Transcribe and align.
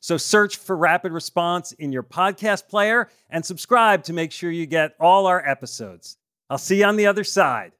So 0.00 0.16
search 0.16 0.56
for 0.56 0.74
Rapid 0.74 1.12
Response 1.12 1.72
in 1.72 1.92
your 1.92 2.02
podcast 2.02 2.68
player 2.68 3.08
and 3.28 3.44
subscribe 3.44 4.02
to 4.04 4.14
make 4.14 4.32
sure 4.32 4.50
you 4.50 4.64
get 4.64 4.94
all 4.98 5.26
our 5.26 5.46
episodes. 5.46 6.16
I'll 6.48 6.58
see 6.58 6.78
you 6.78 6.86
on 6.86 6.96
the 6.96 7.06
other 7.06 7.22
side. 7.22 7.72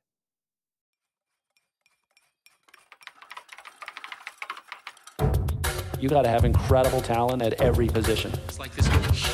You 5.99 6.09
got 6.09 6.23
to 6.23 6.29
have 6.31 6.45
incredible 6.45 7.03
talent 7.03 7.43
at 7.43 7.61
every 7.61 7.87
position. 7.87 8.33
It's 8.49 8.59
like 8.59 8.75
this 8.75 8.87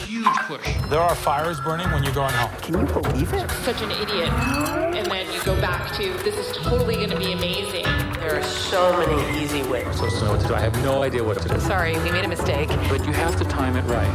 huge 0.07 0.25
push. 0.25 0.67
There 0.89 0.99
are 0.99 1.15
fires 1.15 1.61
burning 1.61 1.91
when 1.93 2.03
you're 2.03 2.15
going 2.15 2.33
home. 2.35 2.51
Can 2.61 2.81
you 2.81 2.93
believe 2.93 3.33
it? 3.33 3.49
Such 3.63 3.83
an 3.83 3.91
idiot. 3.93 4.31
And 4.31 5.07
then 5.07 5.33
you 5.33 5.41
go 5.45 5.61
back 5.61 5.93
to, 5.97 6.13
this 6.25 6.37
is 6.37 6.57
totally 6.57 6.97
going 6.97 7.11
to 7.11 7.19
be 7.19 7.33
amazing. 7.33 7.85
There 8.27 8.41
are 8.41 8.43
so 8.43 8.91
many 8.99 9.41
easy 9.41 9.63
ways. 9.63 9.87
So, 9.97 10.09
so 10.09 10.33
what 10.33 10.41
to 10.41 10.49
do? 10.49 10.55
I 10.57 10.59
have 10.59 10.75
no 10.83 11.05
idea 11.05 11.23
what 11.23 11.41
to 11.43 11.49
do. 11.49 11.61
Sorry, 11.61 11.97
we 12.01 12.11
made 12.11 12.25
a 12.25 12.29
mistake. 12.29 12.69
But 12.89 13.07
you 13.07 13.13
have 13.13 13.37
to 13.37 13.45
time 13.45 13.77
it 13.77 13.83
right. 13.83 14.11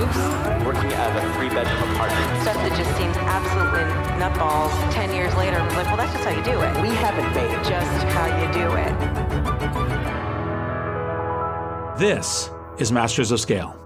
Oops. 0.00 0.16
Working 0.66 0.92
at 0.94 1.16
a 1.16 1.32
three 1.34 1.48
bedroom 1.48 1.92
apartment. 1.92 2.42
Stuff 2.42 2.56
that 2.56 2.76
just 2.76 2.90
seems 2.96 3.16
absolutely 3.18 3.84
nutballs. 4.18 4.72
Ten 4.92 5.14
years 5.14 5.32
later, 5.36 5.58
I 5.58 5.64
was 5.64 5.76
like, 5.76 5.86
well, 5.86 5.96
that's 5.96 6.12
just 6.12 6.24
how 6.24 6.30
you 6.30 6.42
do 6.42 6.60
it. 6.60 6.82
We 6.82 6.88
haven't 6.88 7.32
made 7.36 7.52
Just 7.62 8.02
how 8.10 8.26
you 8.36 8.50
do 8.52 8.74
it. 8.74 8.92
This 12.00 12.50
is 12.78 12.90
Masters 12.90 13.30
of 13.30 13.38
Scale. 13.38 13.78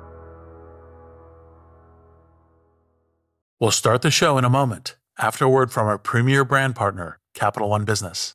We'll 3.61 3.73
start 3.73 4.01
the 4.01 4.11
show 4.11 4.39
in 4.39 4.47
a 4.47 4.51
moment 4.51 4.97
after 5.19 5.45
a 5.45 5.51
word 5.51 5.71
from 5.71 5.87
our 5.87 5.99
premier 5.99 6.47
brand 6.47 6.75
partner, 6.75 7.19
Capital 7.35 7.69
One 7.69 7.85
Business. 7.85 8.35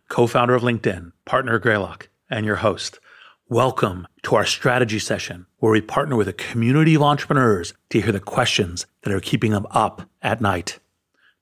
co 0.11 0.27
founder 0.27 0.53
of 0.53 0.61
LinkedIn, 0.61 1.13
partner 1.23 1.55
at 1.55 1.61
Greylock, 1.61 2.09
and 2.29 2.45
your 2.45 2.57
host. 2.57 2.99
Welcome 3.47 4.05
to 4.23 4.35
our 4.35 4.45
strategy 4.45 4.99
session 4.99 5.45
where 5.59 5.71
we 5.71 5.79
partner 5.79 6.17
with 6.17 6.27
a 6.27 6.33
community 6.33 6.95
of 6.95 7.01
entrepreneurs 7.01 7.73
to 7.91 8.01
hear 8.01 8.11
the 8.11 8.19
questions 8.19 8.85
that 9.03 9.13
are 9.13 9.21
keeping 9.21 9.53
them 9.53 9.65
up 9.71 10.01
at 10.21 10.41
night. 10.41 10.79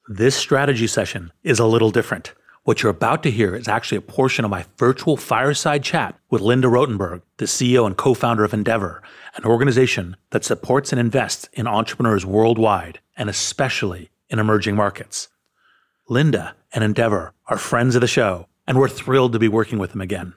This 0.08 0.36
strategy 0.36 0.86
session 0.86 1.32
is 1.42 1.58
a 1.58 1.66
little 1.66 1.90
different. 1.90 2.36
What 2.62 2.84
you're 2.84 2.92
about 2.92 3.24
to 3.24 3.32
hear 3.32 3.56
is 3.56 3.68
actually 3.68 3.98
a 3.98 4.02
portion 4.02 4.46
of 4.46 4.52
my 4.52 4.66
virtual 4.78 5.18
fireside 5.18 5.84
chat 5.84 6.20
with 6.30 6.44
Linda 6.44 6.68
Rottenberg, 6.68 7.24
the 7.38 7.46
CEO 7.46 7.88
and 7.88 7.98
co 7.98 8.14
founder 8.14 8.44
of 8.44 8.54
Endeavor, 8.54 9.02
an 9.36 9.46
organization 9.46 10.16
that 10.30 10.46
supports 10.46 10.94
and 10.94 11.00
invests 11.00 11.50
in 11.54 11.66
entrepreneurs 11.66 12.24
worldwide 12.24 13.00
and 13.18 13.32
especially 13.32 14.12
in 14.30 14.38
emerging 14.38 14.76
markets. 14.76 15.28
Linda 16.08 16.56
and 16.72 16.84
Endeavor 16.84 17.34
are 17.48 17.58
friends 17.58 17.96
of 17.96 18.02
the 18.02 18.08
show, 18.08 18.46
and 18.70 18.78
we're 18.78 18.88
thrilled 18.88 19.34
to 19.34 19.40
be 19.40 19.48
working 19.48 19.80
with 19.80 19.92
them 19.92 20.00
again. 20.00 20.32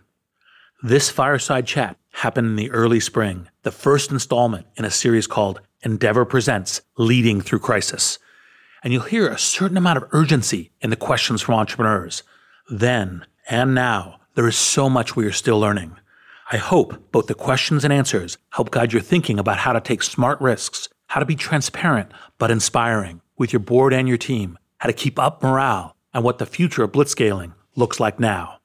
This 0.82 1.10
fireside 1.10 1.66
chat 1.66 1.98
happened 2.12 2.47
in 2.48 2.56
the 2.56 2.70
early 2.70 2.98
spring, 2.98 3.47
the 3.62 3.70
first 3.70 4.10
installment 4.10 4.66
in 4.75 4.87
a 4.87 4.91
series 4.91 5.26
called 5.26 5.60
Endeavor 5.82 6.25
Presents 6.25 6.81
Leading 6.97 7.43
Through 7.43 7.59
Crisis. 7.59 8.19
And 8.82 8.91
you'll 8.91 9.03
hear 9.03 9.28
a 9.28 9.38
certain 9.38 9.76
amount 9.76 9.98
of 9.98 10.09
urgency 10.12 10.72
in 10.81 10.88
the 10.88 10.97
questions 10.97 11.43
from 11.43 11.56
entrepreneurs. 11.56 12.22
Then 12.70 13.26
and 13.50 13.75
now, 13.75 14.20
there 14.34 14.49
is 14.49 14.56
so 14.56 14.88
much 14.88 15.14
we 15.14 15.26
are 15.26 15.32
still 15.32 15.60
learning. 15.60 15.99
I 16.50 16.56
hope 16.56 17.12
both 17.12 17.26
the 17.26 17.34
questions 17.34 17.84
and 17.84 17.93
answers 17.93 18.38
help 18.50 18.70
guide 18.70 18.94
your 18.94 19.03
thinking 19.03 19.38
about 19.38 19.59
how 19.59 19.75
to 19.75 19.81
take 19.81 20.03
smart 20.03 20.41
risks, 20.41 20.88
how 21.09 21.20
to 21.20 21.26
be 21.26 21.37
transparent 21.37 22.10
but 22.38 22.50
inspiring 22.50 23.20
with 23.37 23.53
your 23.53 23.60
board 23.60 23.93
and 23.93 24.09
your 24.09 24.16
team, 24.16 24.59
how 24.78 24.87
to 24.87 24.94
keep 24.94 25.19
up 25.19 25.43
morale, 25.43 25.94
and 26.14 26.25
what 26.25 26.38
the 26.38 26.47
future 26.47 26.82
of 26.82 26.93
blitzscaling 26.93 27.53
looks 27.77 28.00
like 28.00 28.21
now. 28.21 28.59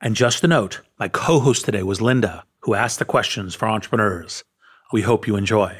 And 0.00 0.16
just 0.16 0.44
a 0.44 0.48
note, 0.48 0.80
my 0.98 1.08
co 1.08 1.40
host 1.40 1.64
today 1.64 1.82
was 1.82 2.00
Linda, 2.00 2.44
who 2.60 2.74
asked 2.74 2.98
the 2.98 3.04
questions 3.04 3.54
for 3.54 3.68
entrepreneurs. 3.68 4.44
We 4.92 5.02
hope 5.02 5.26
you 5.26 5.36
enjoy. 5.36 5.78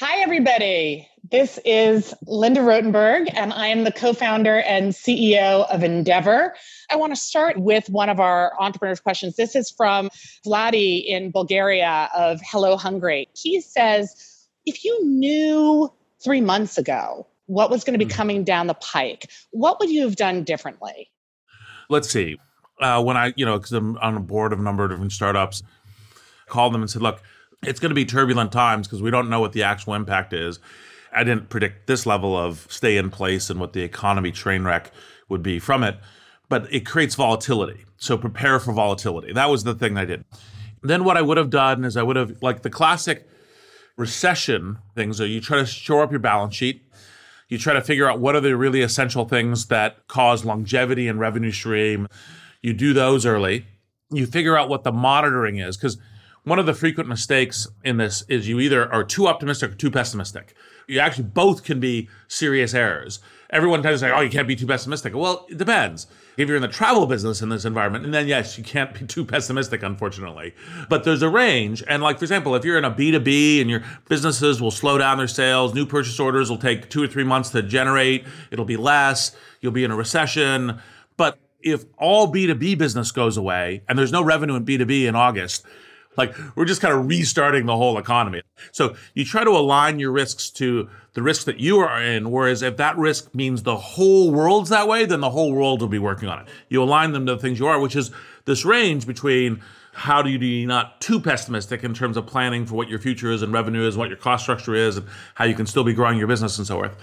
Hi, 0.00 0.20
everybody. 0.22 1.08
This 1.30 1.58
is 1.64 2.12
Linda 2.26 2.60
Rottenberg, 2.60 3.30
and 3.34 3.52
I 3.52 3.68
am 3.68 3.84
the 3.84 3.92
co 3.92 4.12
founder 4.12 4.60
and 4.60 4.92
CEO 4.92 5.66
of 5.72 5.82
Endeavor. 5.82 6.54
I 6.90 6.96
want 6.96 7.14
to 7.14 7.20
start 7.20 7.58
with 7.58 7.88
one 7.88 8.08
of 8.08 8.20
our 8.20 8.52
entrepreneurs' 8.60 9.00
questions. 9.00 9.36
This 9.36 9.56
is 9.56 9.70
from 9.70 10.10
Vladi 10.44 11.04
in 11.06 11.30
Bulgaria 11.30 12.10
of 12.14 12.40
Hello 12.44 12.76
Hungry. 12.76 13.28
He 13.34 13.60
says, 13.60 14.46
If 14.66 14.84
you 14.84 15.04
knew 15.04 15.90
three 16.22 16.40
months 16.40 16.76
ago 16.76 17.26
what 17.46 17.70
was 17.70 17.84
going 17.84 17.98
to 17.98 18.04
be 18.04 18.10
coming 18.10 18.44
down 18.44 18.66
the 18.66 18.74
pike, 18.74 19.30
what 19.50 19.78
would 19.80 19.90
you 19.90 20.02
have 20.02 20.16
done 20.16 20.44
differently? 20.44 21.10
Let's 21.88 22.08
see. 22.08 22.38
Uh, 22.80 23.02
when 23.02 23.16
I, 23.16 23.32
you 23.36 23.44
know, 23.44 23.58
because 23.58 23.72
I'm 23.72 23.96
on 23.98 24.16
a 24.16 24.20
board 24.20 24.52
of 24.52 24.58
a 24.58 24.62
number 24.62 24.84
of 24.84 24.90
different 24.90 25.12
startups, 25.12 25.62
called 26.46 26.74
them 26.74 26.82
and 26.82 26.90
said, 26.90 27.02
look, 27.02 27.22
it's 27.62 27.80
going 27.80 27.90
to 27.90 27.94
be 27.94 28.04
turbulent 28.04 28.52
times 28.52 28.86
because 28.86 29.02
we 29.02 29.10
don't 29.10 29.30
know 29.30 29.40
what 29.40 29.52
the 29.52 29.62
actual 29.62 29.94
impact 29.94 30.32
is. 30.32 30.58
I 31.12 31.24
didn't 31.24 31.48
predict 31.48 31.86
this 31.86 32.06
level 32.06 32.36
of 32.36 32.66
stay 32.68 32.96
in 32.96 33.10
place 33.10 33.48
and 33.48 33.60
what 33.60 33.72
the 33.72 33.82
economy 33.82 34.32
train 34.32 34.64
wreck 34.64 34.90
would 35.28 35.42
be 35.42 35.58
from 35.58 35.84
it, 35.84 35.96
but 36.48 36.72
it 36.72 36.84
creates 36.84 37.14
volatility. 37.14 37.84
So 37.96 38.18
prepare 38.18 38.58
for 38.58 38.72
volatility. 38.72 39.32
That 39.32 39.48
was 39.48 39.64
the 39.64 39.74
thing 39.74 39.96
I 39.96 40.04
did. 40.04 40.24
Then 40.82 41.04
what 41.04 41.16
I 41.16 41.22
would 41.22 41.38
have 41.38 41.50
done 41.50 41.84
is 41.84 41.96
I 41.96 42.02
would 42.02 42.16
have, 42.16 42.42
like 42.42 42.62
the 42.62 42.70
classic 42.70 43.26
recession 43.96 44.78
things, 44.94 45.16
so 45.16 45.24
you 45.24 45.40
try 45.40 45.58
to 45.58 45.66
shore 45.66 46.02
up 46.02 46.10
your 46.10 46.20
balance 46.20 46.54
sheet. 46.54 46.83
You 47.54 47.58
try 47.58 47.74
to 47.74 47.80
figure 47.80 48.10
out 48.10 48.18
what 48.18 48.34
are 48.34 48.40
the 48.40 48.56
really 48.56 48.82
essential 48.82 49.28
things 49.28 49.66
that 49.66 50.08
cause 50.08 50.44
longevity 50.44 51.06
and 51.06 51.20
revenue 51.20 51.52
stream. 51.52 52.08
You 52.62 52.72
do 52.72 52.92
those 52.92 53.24
early. 53.24 53.64
You 54.10 54.26
figure 54.26 54.58
out 54.58 54.68
what 54.68 54.82
the 54.82 54.90
monitoring 54.90 55.58
is 55.58 55.76
because 55.76 55.96
one 56.42 56.58
of 56.58 56.66
the 56.66 56.74
frequent 56.74 57.08
mistakes 57.08 57.68
in 57.84 57.96
this 57.96 58.24
is 58.28 58.48
you 58.48 58.58
either 58.58 58.92
are 58.92 59.04
too 59.04 59.28
optimistic 59.28 59.70
or 59.70 59.74
too 59.76 59.92
pessimistic. 59.92 60.56
You 60.88 60.98
actually 60.98 61.28
both 61.28 61.62
can 61.62 61.78
be 61.78 62.08
serious 62.26 62.74
errors. 62.74 63.20
Everyone 63.54 63.84
tends 63.84 64.00
to 64.00 64.08
say, 64.08 64.12
oh, 64.12 64.20
you 64.20 64.30
can't 64.30 64.48
be 64.48 64.56
too 64.56 64.66
pessimistic. 64.66 65.14
Well, 65.14 65.46
it 65.48 65.58
depends. 65.58 66.08
If 66.36 66.48
you're 66.48 66.56
in 66.56 66.62
the 66.62 66.66
travel 66.68 67.06
business 67.06 67.40
in 67.40 67.50
this 67.50 67.64
environment, 67.64 68.04
and 68.04 68.12
then 68.12 68.26
yes, 68.26 68.58
you 68.58 68.64
can't 68.64 68.92
be 68.92 69.06
too 69.06 69.24
pessimistic, 69.24 69.84
unfortunately. 69.84 70.54
But 70.88 71.04
there's 71.04 71.22
a 71.22 71.28
range. 71.28 71.84
And 71.86 72.02
like, 72.02 72.18
for 72.18 72.24
example, 72.24 72.56
if 72.56 72.64
you're 72.64 72.76
in 72.76 72.84
a 72.84 72.90
B2B 72.90 73.60
and 73.60 73.70
your 73.70 73.84
businesses 74.08 74.60
will 74.60 74.72
slow 74.72 74.98
down 74.98 75.18
their 75.18 75.28
sales, 75.28 75.72
new 75.72 75.86
purchase 75.86 76.18
orders 76.18 76.50
will 76.50 76.58
take 76.58 76.90
two 76.90 77.00
or 77.00 77.06
three 77.06 77.22
months 77.22 77.50
to 77.50 77.62
generate, 77.62 78.24
it'll 78.50 78.64
be 78.64 78.76
less, 78.76 79.36
you'll 79.60 79.70
be 79.70 79.84
in 79.84 79.92
a 79.92 79.96
recession. 79.96 80.80
But 81.16 81.38
if 81.60 81.84
all 81.96 82.32
B2B 82.32 82.76
business 82.76 83.12
goes 83.12 83.36
away 83.36 83.84
and 83.88 83.96
there's 83.96 84.12
no 84.12 84.24
revenue 84.24 84.56
in 84.56 84.66
B2B 84.66 85.06
in 85.06 85.14
August, 85.14 85.64
like 86.16 86.34
we're 86.56 86.64
just 86.64 86.80
kind 86.80 86.94
of 86.94 87.06
restarting 87.06 87.66
the 87.66 87.76
whole 87.76 87.98
economy. 87.98 88.42
So 88.72 88.96
you 89.14 89.24
try 89.24 89.44
to 89.44 89.50
align 89.50 89.98
your 89.98 90.12
risks 90.12 90.50
to 90.50 90.88
the 91.14 91.22
risks 91.22 91.44
that 91.44 91.60
you 91.60 91.78
are 91.78 92.02
in. 92.02 92.30
Whereas 92.30 92.62
if 92.62 92.76
that 92.76 92.96
risk 92.96 93.34
means 93.34 93.62
the 93.62 93.76
whole 93.76 94.30
world's 94.30 94.70
that 94.70 94.88
way, 94.88 95.04
then 95.04 95.20
the 95.20 95.30
whole 95.30 95.52
world 95.52 95.80
will 95.80 95.88
be 95.88 95.98
working 95.98 96.28
on 96.28 96.40
it. 96.40 96.48
You 96.68 96.82
align 96.82 97.12
them 97.12 97.26
to 97.26 97.34
the 97.34 97.40
things 97.40 97.58
you 97.58 97.66
are, 97.66 97.78
which 97.78 97.96
is 97.96 98.10
this 98.44 98.64
range 98.64 99.06
between 99.06 99.62
how 99.92 100.22
do 100.22 100.30
you 100.30 100.38
be 100.38 100.66
not 100.66 101.00
too 101.00 101.20
pessimistic 101.20 101.84
in 101.84 101.94
terms 101.94 102.16
of 102.16 102.26
planning 102.26 102.66
for 102.66 102.74
what 102.74 102.88
your 102.88 102.98
future 102.98 103.30
is 103.30 103.42
and 103.42 103.52
revenue 103.52 103.86
is, 103.86 103.96
what 103.96 104.08
your 104.08 104.18
cost 104.18 104.42
structure 104.42 104.74
is, 104.74 104.96
and 104.96 105.06
how 105.36 105.44
you 105.44 105.54
can 105.54 105.66
still 105.66 105.84
be 105.84 105.94
growing 105.94 106.18
your 106.18 106.26
business 106.26 106.58
and 106.58 106.66
so 106.66 106.74
forth. 106.74 106.96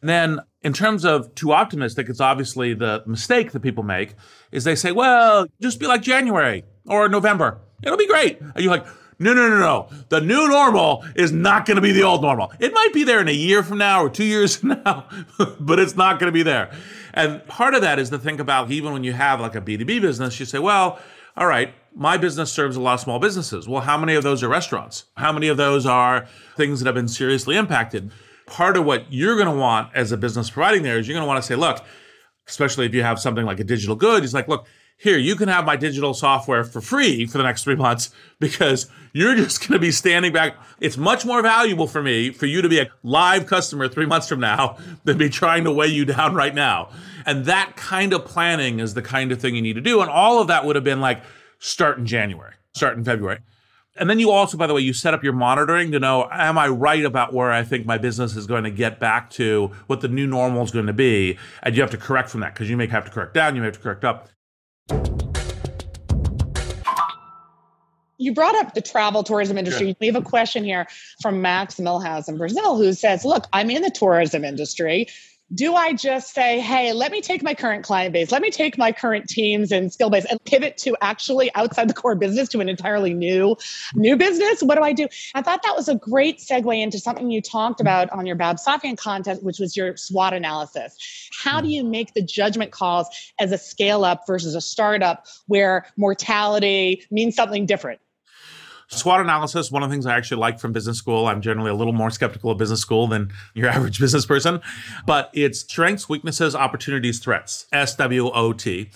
And 0.00 0.08
then 0.08 0.40
in 0.62 0.72
terms 0.72 1.04
of 1.04 1.32
too 1.36 1.52
optimistic, 1.52 2.08
it's 2.08 2.20
obviously 2.20 2.74
the 2.74 3.04
mistake 3.06 3.52
that 3.52 3.60
people 3.60 3.84
make 3.84 4.14
is 4.50 4.64
they 4.64 4.74
say, 4.74 4.90
well, 4.90 5.46
just 5.60 5.78
be 5.78 5.86
like 5.86 6.02
January 6.02 6.64
or 6.86 7.08
November 7.08 7.60
It'll 7.82 7.98
be 7.98 8.06
great. 8.06 8.40
And 8.40 8.58
you're 8.58 8.70
like, 8.70 8.86
no, 9.18 9.34
no, 9.34 9.48
no, 9.48 9.58
no. 9.58 9.88
The 10.08 10.20
new 10.20 10.48
normal 10.48 11.04
is 11.14 11.32
not 11.32 11.64
going 11.64 11.76
to 11.76 11.80
be 11.80 11.92
the 11.92 12.02
old 12.02 12.22
normal. 12.22 12.52
It 12.58 12.72
might 12.72 12.92
be 12.92 13.04
there 13.04 13.20
in 13.20 13.28
a 13.28 13.32
year 13.32 13.62
from 13.62 13.78
now 13.78 14.02
or 14.02 14.10
two 14.10 14.24
years 14.24 14.56
from 14.58 14.80
now, 14.84 15.06
but 15.60 15.78
it's 15.78 15.96
not 15.96 16.18
going 16.18 16.28
to 16.28 16.32
be 16.32 16.42
there. 16.42 16.72
And 17.14 17.46
part 17.46 17.74
of 17.74 17.82
that 17.82 17.98
is 17.98 18.10
to 18.10 18.18
think 18.18 18.40
about 18.40 18.70
even 18.70 18.92
when 18.92 19.04
you 19.04 19.12
have 19.12 19.40
like 19.40 19.54
a 19.54 19.60
B2B 19.60 20.00
business, 20.00 20.40
you 20.40 20.46
say, 20.46 20.58
well, 20.58 20.98
all 21.36 21.46
right, 21.46 21.72
my 21.94 22.16
business 22.16 22.52
serves 22.52 22.76
a 22.76 22.80
lot 22.80 22.94
of 22.94 23.00
small 23.00 23.18
businesses. 23.18 23.68
Well, 23.68 23.82
how 23.82 23.96
many 23.96 24.14
of 24.14 24.22
those 24.22 24.42
are 24.42 24.48
restaurants? 24.48 25.04
How 25.16 25.32
many 25.32 25.48
of 25.48 25.56
those 25.56 25.86
are 25.86 26.26
things 26.56 26.80
that 26.80 26.86
have 26.86 26.94
been 26.94 27.08
seriously 27.08 27.56
impacted? 27.56 28.10
Part 28.46 28.76
of 28.76 28.84
what 28.84 29.12
you're 29.12 29.36
going 29.36 29.48
to 29.48 29.54
want 29.54 29.94
as 29.94 30.12
a 30.12 30.16
business 30.16 30.50
providing 30.50 30.82
there 30.82 30.98
is 30.98 31.06
you're 31.06 31.14
going 31.14 31.24
to 31.24 31.28
want 31.28 31.42
to 31.42 31.46
say, 31.46 31.54
look, 31.54 31.84
especially 32.48 32.86
if 32.86 32.94
you 32.94 33.02
have 33.02 33.18
something 33.18 33.46
like 33.46 33.60
a 33.60 33.64
digital 33.64 33.94
good, 33.94 34.24
it's 34.24 34.34
like, 34.34 34.48
look, 34.48 34.66
here, 35.02 35.18
you 35.18 35.34
can 35.34 35.48
have 35.48 35.64
my 35.64 35.74
digital 35.74 36.14
software 36.14 36.62
for 36.62 36.80
free 36.80 37.26
for 37.26 37.36
the 37.36 37.42
next 37.42 37.64
three 37.64 37.74
months 37.74 38.10
because 38.38 38.88
you're 39.12 39.34
just 39.34 39.58
going 39.58 39.72
to 39.72 39.80
be 39.80 39.90
standing 39.90 40.32
back. 40.32 40.56
It's 40.78 40.96
much 40.96 41.26
more 41.26 41.42
valuable 41.42 41.88
for 41.88 42.00
me 42.00 42.30
for 42.30 42.46
you 42.46 42.62
to 42.62 42.68
be 42.68 42.78
a 42.78 42.88
live 43.02 43.46
customer 43.46 43.88
three 43.88 44.06
months 44.06 44.28
from 44.28 44.38
now 44.38 44.78
than 45.04 45.18
be 45.18 45.28
trying 45.28 45.64
to 45.64 45.72
weigh 45.72 45.88
you 45.88 46.04
down 46.04 46.34
right 46.34 46.54
now. 46.54 46.90
And 47.26 47.46
that 47.46 47.74
kind 47.74 48.12
of 48.12 48.24
planning 48.24 48.78
is 48.78 48.94
the 48.94 49.02
kind 49.02 49.32
of 49.32 49.40
thing 49.40 49.56
you 49.56 49.62
need 49.62 49.72
to 49.72 49.80
do. 49.80 50.00
And 50.02 50.08
all 50.08 50.40
of 50.40 50.46
that 50.46 50.64
would 50.64 50.76
have 50.76 50.84
been 50.84 51.00
like 51.00 51.24
start 51.58 51.98
in 51.98 52.06
January, 52.06 52.54
start 52.72 52.96
in 52.96 53.02
February. 53.02 53.40
And 53.96 54.08
then 54.08 54.20
you 54.20 54.30
also, 54.30 54.56
by 54.56 54.68
the 54.68 54.74
way, 54.74 54.82
you 54.82 54.92
set 54.92 55.14
up 55.14 55.24
your 55.24 55.32
monitoring 55.32 55.90
to 55.90 55.98
know, 55.98 56.28
am 56.30 56.56
I 56.58 56.68
right 56.68 57.04
about 57.04 57.34
where 57.34 57.50
I 57.50 57.64
think 57.64 57.86
my 57.86 57.98
business 57.98 58.36
is 58.36 58.46
going 58.46 58.62
to 58.64 58.70
get 58.70 59.00
back 59.00 59.30
to, 59.30 59.72
what 59.88 60.00
the 60.00 60.08
new 60.08 60.28
normal 60.28 60.62
is 60.62 60.70
going 60.70 60.86
to 60.86 60.92
be? 60.92 61.38
And 61.64 61.74
you 61.74 61.82
have 61.82 61.90
to 61.90 61.98
correct 61.98 62.30
from 62.30 62.40
that 62.40 62.54
because 62.54 62.70
you 62.70 62.76
may 62.76 62.86
have 62.86 63.04
to 63.04 63.10
correct 63.10 63.34
down, 63.34 63.56
you 63.56 63.62
may 63.62 63.66
have 63.66 63.74
to 63.74 63.80
correct 63.80 64.04
up. 64.04 64.28
You 68.18 68.34
brought 68.34 68.54
up 68.54 68.74
the 68.74 68.80
travel 68.80 69.24
tourism 69.24 69.58
industry. 69.58 69.88
Sure. 69.88 69.96
We 70.00 70.06
have 70.06 70.16
a 70.16 70.22
question 70.22 70.62
here 70.62 70.86
from 71.20 71.42
Max 71.42 71.76
Milhouse 71.76 72.28
in 72.28 72.38
Brazil 72.38 72.76
who 72.76 72.92
says, 72.92 73.24
Look, 73.24 73.46
I'm 73.52 73.68
in 73.68 73.82
the 73.82 73.90
tourism 73.90 74.44
industry 74.44 75.08
do 75.54 75.74
I 75.74 75.92
just 75.92 76.34
say, 76.34 76.60
hey, 76.60 76.92
let 76.92 77.12
me 77.12 77.20
take 77.20 77.42
my 77.42 77.54
current 77.54 77.84
client 77.84 78.12
base, 78.12 78.32
let 78.32 78.42
me 78.42 78.50
take 78.50 78.78
my 78.78 78.92
current 78.92 79.28
teams 79.28 79.70
and 79.70 79.92
skill 79.92 80.08
base 80.08 80.24
and 80.24 80.42
pivot 80.44 80.76
to 80.78 80.96
actually 81.00 81.54
outside 81.54 81.88
the 81.88 81.94
core 81.94 82.14
business 82.14 82.48
to 82.50 82.60
an 82.60 82.68
entirely 82.68 83.12
new 83.12 83.56
new 83.94 84.16
business? 84.16 84.62
What 84.62 84.76
do 84.76 84.82
I 84.82 84.92
do? 84.92 85.08
I 85.34 85.42
thought 85.42 85.62
that 85.62 85.76
was 85.76 85.88
a 85.88 85.94
great 85.94 86.38
segue 86.38 86.80
into 86.80 86.98
something 86.98 87.30
you 87.30 87.42
talked 87.42 87.80
about 87.80 88.08
on 88.10 88.26
your 88.26 88.36
Bob 88.36 88.56
Safian 88.56 88.96
content, 88.96 89.42
which 89.42 89.58
was 89.58 89.76
your 89.76 89.96
SWOT 89.96 90.32
analysis. 90.32 90.96
How 91.42 91.60
do 91.60 91.68
you 91.68 91.84
make 91.84 92.14
the 92.14 92.22
judgment 92.22 92.70
calls 92.70 93.08
as 93.38 93.52
a 93.52 93.58
scale 93.58 94.04
up 94.04 94.26
versus 94.26 94.54
a 94.54 94.60
startup 94.60 95.26
where 95.46 95.86
mortality 95.96 97.04
means 97.10 97.36
something 97.36 97.66
different? 97.66 98.00
SWOT 98.92 99.20
analysis, 99.20 99.70
one 99.70 99.82
of 99.82 99.88
the 99.88 99.94
things 99.94 100.04
I 100.06 100.16
actually 100.16 100.38
like 100.38 100.60
from 100.60 100.72
business 100.72 100.98
school. 100.98 101.26
I'm 101.26 101.40
generally 101.40 101.70
a 101.70 101.74
little 101.74 101.94
more 101.94 102.10
skeptical 102.10 102.50
of 102.50 102.58
business 102.58 102.80
school 102.80 103.06
than 103.06 103.32
your 103.54 103.68
average 103.70 103.98
business 103.98 104.26
person, 104.26 104.60
but 105.06 105.30
it's 105.32 105.60
strengths, 105.60 106.08
weaknesses, 106.08 106.54
opportunities, 106.54 107.18
threats, 107.18 107.66
SWOT. 107.72 108.86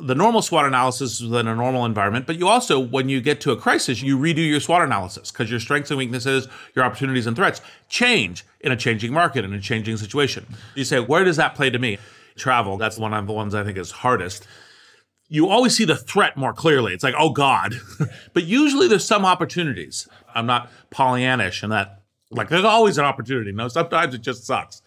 The 0.00 0.14
normal 0.14 0.42
SWOT 0.42 0.66
analysis 0.66 1.20
is 1.20 1.32
in 1.32 1.48
a 1.48 1.56
normal 1.56 1.84
environment, 1.84 2.26
but 2.26 2.38
you 2.38 2.46
also, 2.46 2.78
when 2.78 3.08
you 3.08 3.20
get 3.20 3.40
to 3.40 3.50
a 3.50 3.56
crisis, 3.56 4.00
you 4.00 4.16
redo 4.16 4.48
your 4.48 4.60
SWOT 4.60 4.82
analysis 4.82 5.32
because 5.32 5.50
your 5.50 5.58
strengths 5.58 5.90
and 5.90 5.98
weaknesses, 5.98 6.46
your 6.76 6.84
opportunities 6.84 7.26
and 7.26 7.34
threats 7.34 7.60
change 7.88 8.44
in 8.60 8.70
a 8.70 8.76
changing 8.76 9.12
market, 9.12 9.44
in 9.44 9.52
a 9.52 9.60
changing 9.60 9.96
situation. 9.96 10.46
You 10.76 10.84
say, 10.84 11.00
where 11.00 11.24
does 11.24 11.36
that 11.36 11.54
play 11.54 11.70
to 11.70 11.78
me? 11.78 11.98
Travel, 12.36 12.76
that's 12.76 12.98
one 12.98 13.12
of 13.12 13.26
the 13.26 13.32
ones 13.32 13.54
I 13.54 13.64
think 13.64 13.76
is 13.76 13.90
hardest 13.90 14.46
you 15.28 15.48
always 15.48 15.76
see 15.76 15.84
the 15.84 15.96
threat 15.96 16.36
more 16.36 16.52
clearly. 16.52 16.94
It's 16.94 17.04
like, 17.04 17.14
oh 17.18 17.30
God. 17.30 17.74
but 18.32 18.44
usually 18.44 18.88
there's 18.88 19.04
some 19.04 19.24
opportunities. 19.24 20.08
I'm 20.34 20.46
not 20.46 20.70
Pollyannish 20.90 21.62
and 21.62 21.72
that, 21.72 22.02
like, 22.30 22.48
there's 22.48 22.64
always 22.64 22.98
an 22.98 23.04
opportunity. 23.04 23.52
No, 23.52 23.68
sometimes 23.68 24.14
it 24.14 24.22
just 24.22 24.44
sucks. 24.44 24.82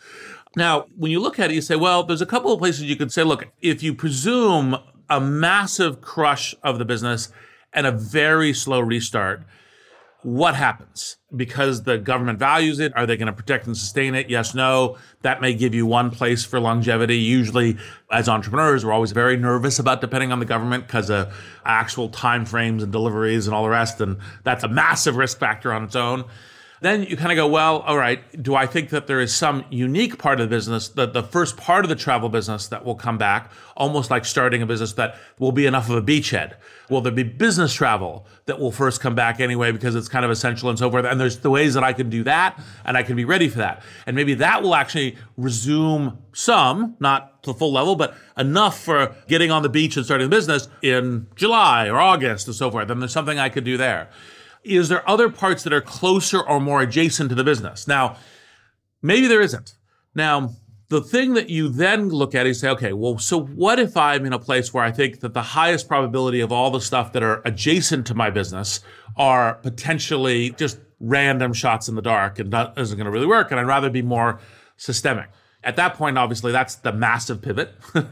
Now, 0.55 0.85
when 0.97 1.11
you 1.11 1.19
look 1.19 1.39
at 1.39 1.49
it, 1.49 1.53
you 1.53 1.61
say, 1.61 1.75
well, 1.75 2.03
there's 2.03 2.21
a 2.21 2.25
couple 2.25 2.51
of 2.51 2.59
places 2.59 2.83
you 2.83 2.95
could 2.95 3.11
say, 3.11 3.23
look, 3.23 3.47
if 3.61 3.81
you 3.81 3.93
presume 3.93 4.77
a 5.09 5.19
massive 5.19 6.01
crush 6.01 6.53
of 6.63 6.77
the 6.77 6.85
business 6.85 7.31
and 7.73 7.87
a 7.87 7.91
very 7.91 8.53
slow 8.53 8.79
restart, 8.79 9.43
what 10.23 10.55
happens? 10.55 11.17
Because 11.35 11.83
the 11.83 11.97
government 11.97 12.37
values 12.37 12.79
it, 12.79 12.95
are 12.95 13.05
they 13.05 13.17
going 13.17 13.27
to 13.27 13.33
protect 13.33 13.65
and 13.65 13.75
sustain 13.75 14.13
it? 14.13 14.29
Yes, 14.29 14.53
no. 14.53 14.97
That 15.23 15.41
may 15.41 15.53
give 15.53 15.73
you 15.73 15.85
one 15.85 16.11
place 16.11 16.45
for 16.45 16.59
longevity. 16.59 17.17
Usually, 17.17 17.77
as 18.11 18.29
entrepreneurs, 18.29 18.85
we're 18.85 18.91
always 18.91 19.13
very 19.13 19.35
nervous 19.37 19.79
about 19.79 19.99
depending 19.99 20.31
on 20.31 20.39
the 20.39 20.45
government 20.45 20.85
because 20.85 21.09
of 21.09 21.33
actual 21.65 22.09
time 22.09 22.45
frames 22.45 22.83
and 22.83 22.91
deliveries 22.91 23.47
and 23.47 23.55
all 23.55 23.63
the 23.63 23.69
rest. 23.69 23.99
And 23.99 24.17
that's 24.43 24.63
a 24.63 24.67
massive 24.67 25.15
risk 25.15 25.39
factor 25.39 25.73
on 25.73 25.85
its 25.85 25.95
own. 25.95 26.25
Then 26.81 27.03
you 27.03 27.15
kind 27.15 27.31
of 27.31 27.35
go, 27.35 27.47
well, 27.47 27.81
all 27.81 27.95
right, 27.95 28.41
do 28.41 28.55
I 28.55 28.65
think 28.65 28.89
that 28.89 29.05
there 29.05 29.21
is 29.21 29.31
some 29.33 29.63
unique 29.69 30.17
part 30.17 30.39
of 30.39 30.49
the 30.49 30.55
business, 30.55 30.89
that 30.89 31.13
the 31.13 31.21
first 31.21 31.55
part 31.55 31.85
of 31.85 31.89
the 31.89 31.95
travel 31.95 32.27
business 32.27 32.67
that 32.69 32.83
will 32.83 32.95
come 32.95 33.19
back, 33.19 33.51
almost 33.77 34.09
like 34.09 34.25
starting 34.25 34.63
a 34.63 34.65
business 34.65 34.93
that 34.93 35.15
will 35.37 35.51
be 35.51 35.67
enough 35.67 35.91
of 35.91 35.95
a 35.95 36.01
beachhead? 36.01 36.55
Will 36.89 37.01
there 37.01 37.11
be 37.11 37.21
business 37.21 37.71
travel 37.71 38.25
that 38.47 38.59
will 38.59 38.71
first 38.71 38.99
come 38.99 39.13
back 39.13 39.39
anyway 39.39 39.71
because 39.71 39.93
it's 39.93 40.07
kind 40.07 40.25
of 40.25 40.31
essential 40.31 40.69
and 40.69 40.79
so 40.79 40.89
forth? 40.89 41.05
And 41.05 41.21
there's 41.21 41.37
the 41.37 41.51
ways 41.51 41.75
that 41.75 41.83
I 41.83 41.93
can 41.93 42.09
do 42.09 42.23
that 42.23 42.59
and 42.83 42.97
I 42.97 43.03
can 43.03 43.15
be 43.15 43.25
ready 43.25 43.47
for 43.47 43.59
that. 43.59 43.83
And 44.07 44.15
maybe 44.15 44.33
that 44.35 44.63
will 44.63 44.73
actually 44.73 45.17
resume 45.37 46.17
some, 46.33 46.95
not 46.99 47.43
to 47.43 47.53
the 47.53 47.59
full 47.59 47.73
level, 47.73 47.95
but 47.95 48.15
enough 48.39 48.79
for 48.83 49.15
getting 49.27 49.51
on 49.51 49.61
the 49.61 49.69
beach 49.69 49.97
and 49.97 50.05
starting 50.05 50.25
a 50.25 50.31
business 50.31 50.67
in 50.81 51.27
July 51.35 51.89
or 51.89 51.99
August 51.99 52.47
and 52.47 52.55
so 52.55 52.71
forth. 52.71 52.89
And 52.89 52.99
there's 52.99 53.13
something 53.13 53.37
I 53.37 53.49
could 53.49 53.65
do 53.65 53.77
there 53.77 54.09
is 54.63 54.89
there 54.89 55.07
other 55.09 55.29
parts 55.29 55.63
that 55.63 55.73
are 55.73 55.81
closer 55.81 56.41
or 56.41 56.59
more 56.59 56.81
adjacent 56.81 57.29
to 57.29 57.35
the 57.35 57.43
business? 57.43 57.87
Now, 57.87 58.17
maybe 59.01 59.27
there 59.27 59.41
isn't. 59.41 59.75
Now, 60.13 60.51
the 60.89 61.01
thing 61.01 61.35
that 61.35 61.49
you 61.49 61.69
then 61.69 62.09
look 62.09 62.35
at 62.35 62.45
is 62.45 62.59
say, 62.59 62.69
okay, 62.69 62.91
well, 62.91 63.17
so 63.17 63.39
what 63.39 63.79
if 63.79 63.95
I'm 63.95 64.25
in 64.25 64.33
a 64.33 64.39
place 64.39 64.73
where 64.73 64.83
I 64.83 64.91
think 64.91 65.21
that 65.21 65.33
the 65.33 65.41
highest 65.41 65.87
probability 65.87 66.41
of 66.41 66.51
all 66.51 66.69
the 66.69 66.81
stuff 66.81 67.13
that 67.13 67.23
are 67.23 67.41
adjacent 67.45 68.07
to 68.07 68.13
my 68.13 68.29
business 68.29 68.81
are 69.15 69.55
potentially 69.55 70.51
just 70.51 70.79
random 70.99 71.53
shots 71.53 71.87
in 71.87 71.95
the 71.95 72.01
dark 72.01 72.39
and 72.39 72.51
that 72.51 72.73
isn't 72.77 72.97
going 72.97 73.05
to 73.05 73.11
really 73.11 73.25
work, 73.25 73.51
and 73.51 73.59
I'd 73.59 73.67
rather 73.67 73.89
be 73.89 74.01
more 74.01 74.39
systemic. 74.75 75.29
At 75.63 75.77
that 75.77 75.95
point, 75.95 76.17
obviously, 76.17 76.51
that's 76.51 76.75
the 76.75 76.91
massive 76.91 77.41
pivot. 77.41 77.73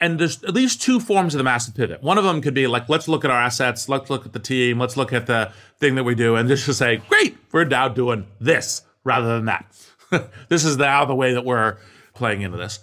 and 0.00 0.18
there's 0.18 0.42
at 0.44 0.54
least 0.54 0.82
two 0.82 1.00
forms 1.00 1.34
of 1.34 1.38
the 1.38 1.44
massive 1.44 1.74
pivot. 1.74 2.02
One 2.02 2.18
of 2.18 2.24
them 2.24 2.42
could 2.42 2.54
be 2.54 2.66
like, 2.66 2.88
let's 2.88 3.08
look 3.08 3.24
at 3.24 3.30
our 3.30 3.40
assets, 3.40 3.88
let's 3.88 4.10
look 4.10 4.26
at 4.26 4.32
the 4.32 4.38
team, 4.38 4.78
let's 4.78 4.96
look 4.96 5.12
at 5.12 5.26
the 5.26 5.52
thing 5.78 5.94
that 5.94 6.04
we 6.04 6.14
do, 6.14 6.36
and 6.36 6.48
just 6.48 6.66
to 6.66 6.74
say, 6.74 6.98
great, 7.08 7.36
we're 7.52 7.64
now 7.64 7.88
doing 7.88 8.26
this 8.40 8.82
rather 9.04 9.36
than 9.36 9.46
that. 9.46 9.66
this 10.48 10.64
is 10.64 10.76
now 10.76 11.04
the 11.04 11.14
way 11.14 11.32
that 11.32 11.44
we're 11.44 11.78
playing 12.14 12.42
into 12.42 12.58
this. 12.58 12.80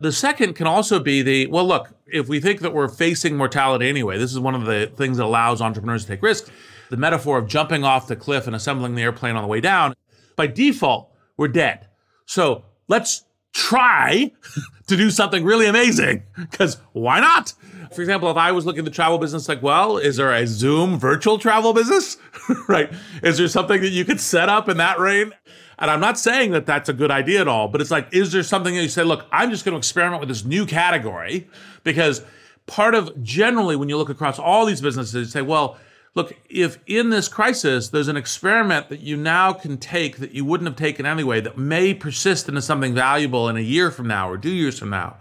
The 0.00 0.12
second 0.12 0.54
can 0.54 0.66
also 0.66 0.98
be 0.98 1.22
the, 1.22 1.46
well, 1.46 1.66
look, 1.66 1.90
if 2.06 2.28
we 2.28 2.40
think 2.40 2.60
that 2.60 2.72
we're 2.72 2.88
facing 2.88 3.36
mortality 3.36 3.88
anyway, 3.88 4.18
this 4.18 4.32
is 4.32 4.38
one 4.38 4.54
of 4.54 4.64
the 4.64 4.92
things 4.96 5.16
that 5.16 5.24
allows 5.24 5.60
entrepreneurs 5.60 6.02
to 6.02 6.08
take 6.08 6.22
risks. 6.22 6.50
The 6.90 6.96
metaphor 6.96 7.38
of 7.38 7.46
jumping 7.46 7.84
off 7.84 8.06
the 8.06 8.16
cliff 8.16 8.46
and 8.46 8.54
assembling 8.54 8.94
the 8.94 9.02
airplane 9.02 9.36
on 9.36 9.42
the 9.42 9.48
way 9.48 9.60
down, 9.60 9.94
by 10.36 10.46
default, 10.46 11.10
we're 11.36 11.48
dead. 11.48 11.86
So 12.26 12.64
let's 12.88 13.24
try 13.52 14.32
to 14.86 14.96
do 14.96 15.10
something 15.10 15.44
really 15.44 15.66
amazing 15.66 16.22
because 16.36 16.78
why 16.92 17.20
not? 17.20 17.54
For 17.92 18.00
example, 18.00 18.30
if 18.30 18.36
I 18.36 18.52
was 18.52 18.64
looking 18.64 18.80
at 18.80 18.84
the 18.86 18.90
travel 18.90 19.18
business, 19.18 19.48
like, 19.48 19.62
well, 19.62 19.98
is 19.98 20.16
there 20.16 20.32
a 20.32 20.46
Zoom 20.46 20.98
virtual 20.98 21.38
travel 21.38 21.74
business? 21.74 22.16
right? 22.68 22.90
Is 23.22 23.36
there 23.36 23.48
something 23.48 23.80
that 23.82 23.90
you 23.90 24.04
could 24.04 24.20
set 24.20 24.48
up 24.48 24.68
in 24.68 24.78
that 24.78 24.98
range? 24.98 25.32
And 25.78 25.90
I'm 25.90 26.00
not 26.00 26.18
saying 26.18 26.52
that 26.52 26.64
that's 26.64 26.88
a 26.88 26.92
good 26.92 27.10
idea 27.10 27.40
at 27.40 27.48
all, 27.48 27.68
but 27.68 27.80
it's 27.80 27.90
like, 27.90 28.08
is 28.12 28.32
there 28.32 28.42
something 28.42 28.74
that 28.74 28.82
you 28.82 28.88
say, 28.88 29.02
look, 29.02 29.26
I'm 29.32 29.50
just 29.50 29.64
going 29.64 29.72
to 29.72 29.78
experiment 29.78 30.20
with 30.20 30.28
this 30.28 30.44
new 30.44 30.64
category? 30.64 31.48
Because 31.82 32.22
part 32.66 32.94
of 32.94 33.22
generally, 33.22 33.76
when 33.76 33.88
you 33.88 33.96
look 33.96 34.08
across 34.08 34.38
all 34.38 34.64
these 34.64 34.80
businesses, 34.80 35.14
you 35.14 35.24
say, 35.24 35.42
well, 35.42 35.76
look, 36.14 36.34
if 36.48 36.78
in 36.86 37.10
this 37.10 37.28
crisis 37.28 37.88
there's 37.88 38.08
an 38.08 38.16
experiment 38.16 38.88
that 38.88 39.00
you 39.00 39.16
now 39.16 39.52
can 39.52 39.78
take 39.78 40.18
that 40.18 40.32
you 40.32 40.44
wouldn't 40.44 40.68
have 40.68 40.76
taken 40.76 41.06
anyway, 41.06 41.40
that 41.40 41.58
may 41.58 41.94
persist 41.94 42.48
into 42.48 42.62
something 42.62 42.94
valuable 42.94 43.48
in 43.48 43.56
a 43.56 43.60
year 43.60 43.90
from 43.90 44.06
now 44.06 44.28
or 44.28 44.38
two 44.38 44.50
years 44.50 44.78
from 44.78 44.90
now, 44.90 45.16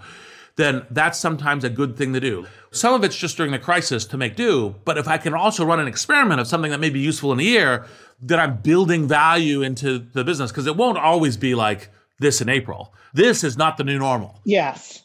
then 0.58 0.86
that's 0.92 1.18
sometimes 1.18 1.64
a 1.64 1.70
good 1.70 1.96
thing 1.98 2.14
to 2.14 2.20
do. 2.20 2.46
Some 2.72 2.94
of 2.94 3.04
it's 3.04 3.16
just 3.16 3.38
during 3.38 3.52
the 3.52 3.60
crisis 3.60 4.06
to 4.06 4.18
make 4.18 4.36
do, 4.36 4.76
but 4.86 4.98
if 4.98 5.08
I 5.08 5.18
can 5.18 5.34
also 5.34 5.66
run 5.66 5.80
an 5.80 5.88
experiment 5.88 6.42
of 6.42 6.48
something 6.48 6.72
that 6.72 6.80
may 6.80 6.90
be 6.90 7.00
useful 7.00 7.32
in 7.32 7.40
a 7.40 7.44
year, 7.44 7.86
then 8.20 8.40
I'm 8.40 8.58
building 8.58 9.08
value 9.08 9.62
into 9.62 10.00
the 10.00 10.24
business 10.24 10.52
because 10.52 10.68
it 10.68 10.76
won't 10.76 10.98
always 10.98 11.38
be 11.38 11.56
like 11.56 11.90
this 12.20 12.42
in 12.42 12.50
April. 12.50 12.94
This 13.14 13.44
is 13.44 13.58
not 13.58 13.78
the 13.78 13.84
new 13.84 13.98
normal. 13.98 14.40
Yes. 14.46 15.04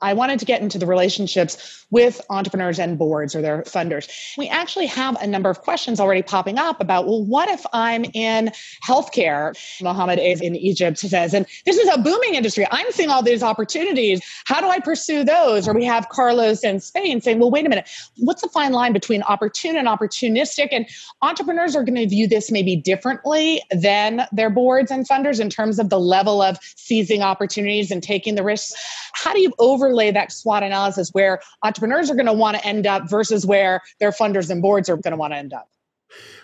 I 0.00 0.14
wanted 0.14 0.38
to 0.40 0.44
get 0.44 0.62
into 0.62 0.78
the 0.78 0.86
relationships 0.86 1.86
with 1.90 2.20
entrepreneurs 2.30 2.78
and 2.78 2.98
boards 2.98 3.34
or 3.34 3.42
their 3.42 3.62
funders. 3.62 4.08
We 4.36 4.48
actually 4.48 4.86
have 4.86 5.20
a 5.22 5.26
number 5.26 5.48
of 5.48 5.62
questions 5.62 6.00
already 6.00 6.22
popping 6.22 6.58
up 6.58 6.80
about, 6.80 7.06
well, 7.06 7.24
what 7.24 7.48
if 7.48 7.64
I'm 7.72 8.04
in 8.14 8.50
healthcare? 8.86 9.54
Mohammed 9.82 10.18
is 10.18 10.40
in 10.40 10.54
Egypt 10.56 10.98
says, 10.98 11.34
and 11.34 11.46
this 11.64 11.76
is 11.76 11.88
a 11.88 11.98
booming 11.98 12.34
industry. 12.34 12.66
I'm 12.70 12.90
seeing 12.90 13.08
all 13.08 13.22
these 13.22 13.42
opportunities. 13.42 14.20
How 14.46 14.60
do 14.60 14.68
I 14.68 14.80
pursue 14.80 15.24
those? 15.24 15.66
Or 15.66 15.74
we 15.74 15.84
have 15.84 16.08
Carlos 16.08 16.62
in 16.64 16.80
Spain 16.80 17.20
saying, 17.20 17.38
well, 17.38 17.50
wait 17.50 17.64
a 17.64 17.68
minute, 17.68 17.88
what's 18.16 18.42
the 18.42 18.48
fine 18.48 18.72
line 18.72 18.92
between 18.92 19.22
opportune 19.22 19.76
and 19.76 19.88
opportunistic? 19.88 20.68
And 20.72 20.86
entrepreneurs 21.22 21.74
are 21.74 21.84
going 21.84 21.96
to 21.96 22.06
view 22.06 22.28
this 22.28 22.50
maybe 22.50 22.76
differently 22.76 23.62
than 23.70 24.26
their 24.32 24.50
boards 24.50 24.90
and 24.90 25.08
funders 25.08 25.40
in 25.40 25.48
terms 25.48 25.78
of 25.78 25.88
the 25.88 26.00
level 26.00 26.42
of 26.42 26.58
seizing 26.76 27.22
opportunities 27.22 27.90
and 27.90 28.02
taking 28.02 28.34
the 28.34 28.42
risks. 28.42 28.74
How 29.14 29.32
do 29.32 29.40
you 29.40 29.52
overlay 29.58 30.10
that 30.10 30.32
SWOT 30.32 30.62
analysis 30.62 31.10
where 31.12 31.40
entrepreneurs 31.62 31.77
are 31.82 32.14
going 32.14 32.26
to 32.26 32.32
want 32.32 32.56
to 32.56 32.64
end 32.66 32.86
up 32.86 33.08
versus 33.10 33.46
where 33.46 33.80
their 34.00 34.10
funders 34.10 34.50
and 34.50 34.62
boards 34.62 34.88
are 34.88 34.96
going 34.96 35.12
to 35.12 35.16
want 35.16 35.32
to 35.32 35.38
end 35.38 35.52
up? 35.52 35.68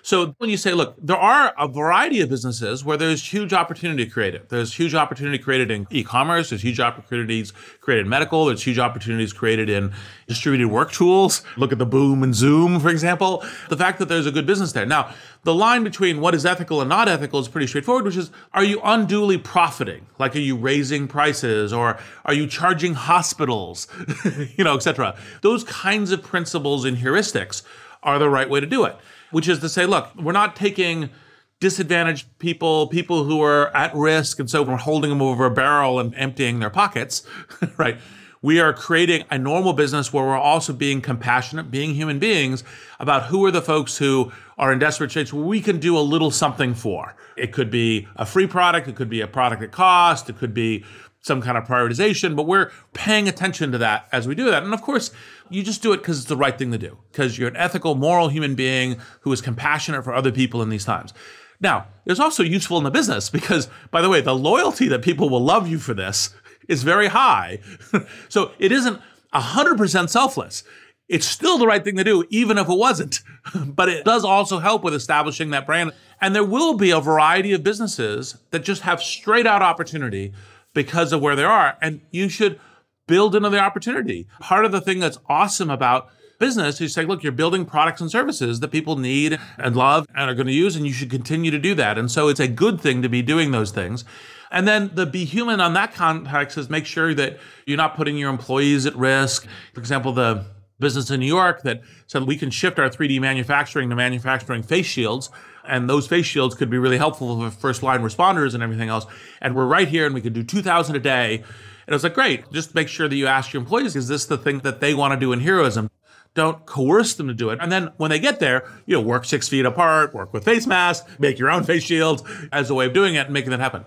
So 0.02 0.34
when 0.36 0.50
you 0.50 0.58
say, 0.58 0.74
look, 0.74 0.96
there 1.00 1.16
are 1.16 1.54
a 1.58 1.66
variety 1.66 2.20
of 2.20 2.28
businesses 2.28 2.84
where 2.84 2.98
there's 2.98 3.32
huge 3.32 3.54
opportunity 3.54 4.04
created. 4.06 4.50
There's 4.50 4.74
huge 4.74 4.94
opportunity 4.94 5.38
created 5.38 5.70
in 5.70 5.86
e-commerce. 5.90 6.50
There's 6.50 6.62
huge 6.62 6.78
opportunities 6.78 7.52
created 7.80 8.04
in 8.04 8.10
medical. 8.10 8.44
There's 8.44 8.62
huge 8.62 8.78
opportunities 8.78 9.32
created 9.32 9.70
in 9.70 9.92
distributed 10.28 10.68
work 10.68 10.92
tools. 10.92 11.42
Look 11.56 11.72
at 11.72 11.78
the 11.78 11.86
boom 11.86 12.22
and 12.22 12.34
Zoom, 12.34 12.80
for 12.80 12.90
example. 12.90 13.42
The 13.70 13.78
fact 13.78 13.98
that 13.98 14.10
there's 14.10 14.26
a 14.26 14.30
good 14.30 14.46
business 14.46 14.72
there. 14.72 14.84
Now, 14.84 15.14
the 15.44 15.54
line 15.54 15.84
between 15.84 16.20
what 16.20 16.34
is 16.34 16.44
ethical 16.44 16.82
and 16.82 16.88
not 16.88 17.08
ethical 17.08 17.40
is 17.40 17.48
pretty 17.48 17.66
straightforward, 17.66 18.04
which 18.04 18.16
is, 18.16 18.30
are 18.52 18.64
you 18.64 18.80
unduly 18.84 19.38
profiting? 19.38 20.06
Like, 20.18 20.36
are 20.36 20.40
you 20.40 20.56
raising 20.56 21.08
prices 21.08 21.72
or 21.72 21.98
are 22.26 22.34
you 22.34 22.46
charging 22.46 22.92
hospitals, 22.92 23.88
you 24.56 24.64
know, 24.64 24.74
et 24.74 24.82
cetera? 24.82 25.16
Those 25.40 25.64
kinds 25.64 26.12
of 26.12 26.22
principles 26.22 26.84
and 26.84 26.98
heuristics 26.98 27.62
are 28.02 28.18
the 28.18 28.28
right 28.28 28.50
way 28.50 28.60
to 28.60 28.66
do 28.66 28.84
it 28.84 28.96
which 29.34 29.48
is 29.48 29.58
to 29.58 29.68
say, 29.68 29.84
look, 29.84 30.14
we're 30.14 30.30
not 30.30 30.54
taking 30.54 31.10
disadvantaged 31.58 32.38
people, 32.38 32.86
people 32.86 33.24
who 33.24 33.42
are 33.42 33.74
at 33.76 33.92
risk, 33.92 34.38
and 34.38 34.48
so 34.48 34.62
we're 34.62 34.76
holding 34.76 35.10
them 35.10 35.20
over 35.20 35.44
a 35.44 35.50
barrel 35.50 35.98
and 35.98 36.14
emptying 36.14 36.60
their 36.60 36.70
pockets, 36.70 37.26
right? 37.76 37.98
We 38.42 38.60
are 38.60 38.72
creating 38.72 39.24
a 39.32 39.38
normal 39.38 39.72
business 39.72 40.12
where 40.12 40.22
we're 40.22 40.38
also 40.38 40.72
being 40.72 41.00
compassionate, 41.00 41.68
being 41.68 41.94
human 41.94 42.20
beings 42.20 42.62
about 43.00 43.24
who 43.24 43.44
are 43.44 43.50
the 43.50 43.60
folks 43.60 43.98
who 43.98 44.30
are 44.56 44.72
in 44.72 44.78
desperate 44.78 45.10
straits 45.10 45.32
where 45.32 45.44
we 45.44 45.60
can 45.60 45.80
do 45.80 45.98
a 45.98 46.00
little 46.00 46.30
something 46.30 46.72
for. 46.72 47.16
It 47.36 47.52
could 47.52 47.72
be 47.72 48.06
a 48.14 48.24
free 48.24 48.46
product, 48.46 48.86
it 48.86 48.94
could 48.94 49.08
be 49.08 49.20
a 49.20 49.26
product 49.26 49.64
at 49.64 49.72
cost, 49.72 50.30
it 50.30 50.38
could 50.38 50.54
be 50.54 50.84
some 51.24 51.40
kind 51.40 51.56
of 51.56 51.64
prioritization, 51.64 52.36
but 52.36 52.46
we're 52.46 52.70
paying 52.92 53.28
attention 53.28 53.72
to 53.72 53.78
that 53.78 54.06
as 54.12 54.28
we 54.28 54.34
do 54.34 54.50
that. 54.50 54.62
And 54.62 54.74
of 54.74 54.82
course, 54.82 55.10
you 55.48 55.62
just 55.62 55.82
do 55.82 55.92
it 55.94 55.98
because 55.98 56.18
it's 56.18 56.28
the 56.28 56.36
right 56.36 56.56
thing 56.56 56.70
to 56.70 56.76
do, 56.76 56.98
because 57.10 57.38
you're 57.38 57.48
an 57.48 57.56
ethical, 57.56 57.94
moral 57.94 58.28
human 58.28 58.54
being 58.54 58.98
who 59.22 59.32
is 59.32 59.40
compassionate 59.40 60.04
for 60.04 60.12
other 60.12 60.30
people 60.30 60.60
in 60.60 60.68
these 60.68 60.84
times. 60.84 61.14
Now, 61.60 61.86
it's 62.04 62.20
also 62.20 62.42
useful 62.42 62.76
in 62.76 62.84
the 62.84 62.90
business 62.90 63.30
because, 63.30 63.68
by 63.90 64.02
the 64.02 64.10
way, 64.10 64.20
the 64.20 64.34
loyalty 64.34 64.86
that 64.88 65.00
people 65.00 65.30
will 65.30 65.42
love 65.42 65.66
you 65.66 65.78
for 65.78 65.94
this 65.94 66.34
is 66.68 66.82
very 66.82 67.08
high. 67.08 67.60
so 68.28 68.52
it 68.58 68.70
isn't 68.70 69.00
100% 69.32 70.10
selfless. 70.10 70.62
It's 71.08 71.26
still 71.26 71.56
the 71.56 71.66
right 71.66 71.82
thing 71.82 71.96
to 71.96 72.04
do, 72.04 72.24
even 72.28 72.58
if 72.58 72.68
it 72.68 72.76
wasn't. 72.76 73.20
but 73.64 73.88
it 73.88 74.04
does 74.04 74.26
also 74.26 74.58
help 74.58 74.84
with 74.84 74.92
establishing 74.92 75.50
that 75.50 75.64
brand. 75.64 75.92
And 76.20 76.34
there 76.34 76.44
will 76.44 76.74
be 76.74 76.90
a 76.90 77.00
variety 77.00 77.54
of 77.54 77.62
businesses 77.62 78.36
that 78.50 78.62
just 78.62 78.82
have 78.82 79.02
straight 79.02 79.46
out 79.46 79.62
opportunity 79.62 80.34
because 80.74 81.12
of 81.12 81.20
where 81.20 81.36
they 81.36 81.44
are. 81.44 81.78
And 81.80 82.02
you 82.10 82.28
should 82.28 82.60
build 83.06 83.34
into 83.34 83.50
the 83.50 83.58
opportunity. 83.58 84.26
Part 84.40 84.64
of 84.64 84.72
the 84.72 84.80
thing 84.80 84.98
that's 84.98 85.18
awesome 85.28 85.70
about 85.70 86.08
business 86.38 86.80
is 86.80 86.92
say, 86.92 87.04
look, 87.04 87.22
you're 87.22 87.32
building 87.32 87.64
products 87.64 88.00
and 88.00 88.10
services 88.10 88.60
that 88.60 88.68
people 88.68 88.96
need 88.96 89.38
and 89.56 89.76
love 89.76 90.06
and 90.14 90.28
are 90.28 90.34
going 90.34 90.46
to 90.46 90.52
use, 90.52 90.76
and 90.76 90.86
you 90.86 90.92
should 90.92 91.10
continue 91.10 91.50
to 91.50 91.58
do 91.58 91.74
that. 91.74 91.96
And 91.96 92.10
so 92.10 92.28
it's 92.28 92.40
a 92.40 92.48
good 92.48 92.80
thing 92.80 93.02
to 93.02 93.08
be 93.08 93.22
doing 93.22 93.50
those 93.50 93.70
things. 93.70 94.04
And 94.50 94.68
then 94.68 94.90
the 94.94 95.06
be 95.06 95.24
human 95.24 95.60
on 95.60 95.74
that 95.74 95.94
context 95.94 96.56
is 96.58 96.70
make 96.70 96.86
sure 96.86 97.14
that 97.14 97.38
you're 97.66 97.76
not 97.76 97.96
putting 97.96 98.16
your 98.16 98.30
employees 98.30 98.86
at 98.86 98.94
risk. 98.96 99.46
For 99.72 99.80
example, 99.80 100.12
the 100.12 100.46
business 100.78 101.10
in 101.10 101.20
New 101.20 101.26
York 101.26 101.62
that 101.62 101.82
said 102.06 102.24
we 102.24 102.36
can 102.36 102.50
shift 102.50 102.78
our 102.78 102.88
3D 102.88 103.20
manufacturing 103.20 103.90
to 103.90 103.96
manufacturing 103.96 104.62
face 104.62 104.86
shields. 104.86 105.30
And 105.66 105.88
those 105.88 106.06
face 106.06 106.26
shields 106.26 106.54
could 106.54 106.70
be 106.70 106.78
really 106.78 106.98
helpful 106.98 107.40
for 107.40 107.50
first 107.50 107.82
line 107.82 108.00
responders 108.00 108.54
and 108.54 108.62
everything 108.62 108.88
else. 108.88 109.06
And 109.40 109.54
we're 109.54 109.66
right 109.66 109.88
here 109.88 110.04
and 110.06 110.14
we 110.14 110.20
could 110.20 110.34
do 110.34 110.42
2,000 110.42 110.96
a 110.96 110.98
day. 110.98 111.36
And 111.36 111.92
it 111.92 111.94
was 111.94 112.02
like, 112.02 112.14
great, 112.14 112.50
just 112.52 112.74
make 112.74 112.88
sure 112.88 113.08
that 113.08 113.16
you 113.16 113.26
ask 113.26 113.52
your 113.52 113.62
employees, 113.62 113.96
is 113.96 114.08
this 114.08 114.26
the 114.26 114.38
thing 114.38 114.60
that 114.60 114.80
they 114.80 114.94
want 114.94 115.12
to 115.12 115.20
do 115.20 115.32
in 115.32 115.40
heroism? 115.40 115.90
Don't 116.34 116.66
coerce 116.66 117.14
them 117.14 117.28
to 117.28 117.34
do 117.34 117.50
it. 117.50 117.58
And 117.62 117.70
then 117.70 117.90
when 117.96 118.10
they 118.10 118.18
get 118.18 118.40
there, 118.40 118.68
you 118.86 118.96
know, 118.96 119.00
work 119.00 119.24
six 119.24 119.48
feet 119.48 119.64
apart, 119.64 120.12
work 120.12 120.32
with 120.32 120.44
face 120.44 120.66
masks, 120.66 121.08
make 121.18 121.38
your 121.38 121.50
own 121.50 121.62
face 121.62 121.84
shields 121.84 122.22
as 122.52 122.70
a 122.70 122.74
way 122.74 122.86
of 122.86 122.92
doing 122.92 123.14
it 123.14 123.26
and 123.26 123.32
making 123.32 123.50
that 123.50 123.60
happen. 123.60 123.84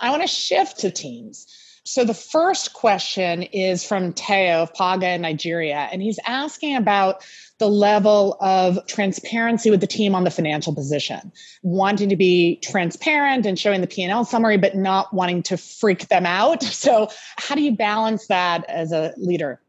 I 0.00 0.10
want 0.10 0.22
to 0.22 0.28
shift 0.28 0.80
to 0.80 0.90
teams. 0.90 1.46
So 1.90 2.04
the 2.04 2.14
first 2.14 2.72
question 2.72 3.42
is 3.42 3.82
from 3.82 4.12
Tayo 4.12 4.62
of 4.62 4.72
Paga 4.74 5.08
in 5.08 5.22
Nigeria, 5.22 5.88
and 5.90 6.00
he's 6.00 6.20
asking 6.24 6.76
about 6.76 7.24
the 7.58 7.68
level 7.68 8.36
of 8.40 8.78
transparency 8.86 9.72
with 9.72 9.80
the 9.80 9.88
team 9.88 10.14
on 10.14 10.22
the 10.22 10.30
financial 10.30 10.72
position, 10.72 11.32
wanting 11.64 12.08
to 12.08 12.14
be 12.14 12.60
transparent 12.62 13.44
and 13.44 13.58
showing 13.58 13.80
the 13.80 13.88
P&L 13.88 14.24
summary, 14.24 14.56
but 14.56 14.76
not 14.76 15.12
wanting 15.12 15.42
to 15.42 15.56
freak 15.56 16.06
them 16.06 16.26
out. 16.26 16.62
So 16.80 17.08
how 17.36 17.56
do 17.56 17.62
you 17.62 17.74
balance 17.74 18.28
that 18.28 18.64
as 18.70 18.92
a 18.92 19.12
leader? 19.16 19.60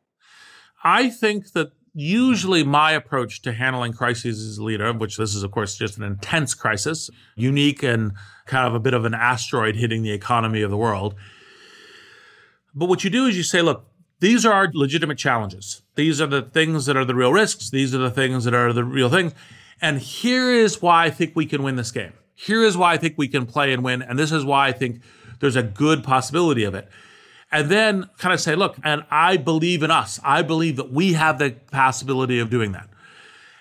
I 0.83 1.09
think 1.09 1.53
that 1.53 1.71
usually 1.95 2.63
my 2.63 2.91
approach 2.91 3.41
to 3.41 3.51
handling 3.51 3.93
crises 3.93 4.47
as 4.47 4.59
a 4.59 4.63
leader, 4.63 4.93
which 4.93 5.17
this 5.17 5.33
is, 5.33 5.41
of 5.41 5.49
course, 5.49 5.75
just 5.75 5.97
an 5.97 6.03
intense 6.03 6.53
crisis, 6.53 7.09
unique 7.35 7.81
and 7.81 8.11
kind 8.45 8.67
of 8.67 8.75
a 8.75 8.79
bit 8.79 8.93
of 8.93 9.05
an 9.05 9.15
asteroid 9.15 9.75
hitting 9.75 10.03
the 10.03 10.11
economy 10.11 10.61
of 10.61 10.69
the 10.69 10.77
world. 10.77 11.15
But 12.73 12.87
what 12.87 13.03
you 13.03 13.09
do 13.09 13.25
is 13.25 13.37
you 13.37 13.43
say, 13.43 13.61
look, 13.61 13.85
these 14.19 14.45
are 14.45 14.53
our 14.53 14.69
legitimate 14.73 15.17
challenges. 15.17 15.81
These 15.95 16.21
are 16.21 16.27
the 16.27 16.43
things 16.43 16.85
that 16.85 16.95
are 16.95 17.05
the 17.05 17.15
real 17.15 17.33
risks. 17.33 17.69
These 17.69 17.93
are 17.95 17.97
the 17.97 18.11
things 18.11 18.43
that 18.45 18.53
are 18.53 18.71
the 18.71 18.83
real 18.83 19.09
things. 19.09 19.33
And 19.81 19.99
here 19.99 20.51
is 20.51 20.81
why 20.81 21.05
I 21.05 21.09
think 21.09 21.35
we 21.35 21.45
can 21.45 21.63
win 21.63 21.75
this 21.75 21.91
game. 21.91 22.13
Here 22.35 22.63
is 22.63 22.77
why 22.77 22.93
I 22.93 22.97
think 22.97 23.15
we 23.17 23.27
can 23.27 23.45
play 23.45 23.73
and 23.73 23.83
win. 23.83 24.01
And 24.01 24.17
this 24.17 24.31
is 24.31 24.45
why 24.45 24.67
I 24.67 24.71
think 24.71 25.01
there's 25.39 25.55
a 25.55 25.63
good 25.63 26.03
possibility 26.03 26.63
of 26.63 26.75
it. 26.75 26.87
And 27.51 27.69
then 27.69 28.09
kind 28.17 28.33
of 28.33 28.39
say, 28.39 28.55
look, 28.55 28.77
and 28.83 29.03
I 29.11 29.37
believe 29.37 29.83
in 29.83 29.91
us. 29.91 30.19
I 30.23 30.41
believe 30.41 30.77
that 30.77 30.91
we 30.91 31.13
have 31.13 31.39
the 31.39 31.55
possibility 31.71 32.39
of 32.39 32.49
doing 32.49 32.71
that. 32.71 32.87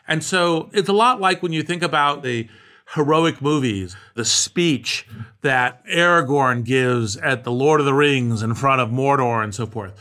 And 0.06 0.22
so 0.22 0.70
it's 0.72 0.88
a 0.88 0.92
lot 0.92 1.20
like 1.20 1.42
when 1.42 1.52
you 1.52 1.62
think 1.62 1.82
about 1.82 2.22
the 2.22 2.48
heroic 2.94 3.40
movies, 3.40 3.96
the 4.14 4.24
speech 4.24 5.06
that 5.42 5.84
Aragorn 5.86 6.64
gives 6.64 7.16
at 7.16 7.44
the 7.44 7.52
Lord 7.52 7.80
of 7.80 7.86
the 7.86 7.94
Rings 7.94 8.42
in 8.42 8.54
front 8.54 8.80
of 8.80 8.90
Mordor 8.90 9.44
and 9.44 9.54
so 9.54 9.66
forth. 9.66 9.98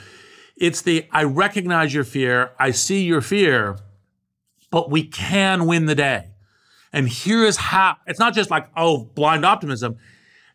It's 0.58 0.82
the 0.82 1.06
I 1.12 1.24
recognize 1.24 1.94
your 1.94 2.04
fear, 2.04 2.52
I 2.60 2.72
see 2.72 3.04
your 3.04 3.22
fear, 3.22 3.78
but 4.72 4.90
we 4.90 5.04
can 5.04 5.68
win 5.68 5.86
the 5.86 5.96
day. 5.96 6.30
And 6.92 7.08
here 7.08 7.46
is 7.46 7.58
how 7.58 7.98
it's 8.08 8.20
not 8.20 8.34
just 8.34 8.50
like, 8.50 8.68
oh, 8.76 9.06
blind 9.14 9.46
optimism. 9.46 9.98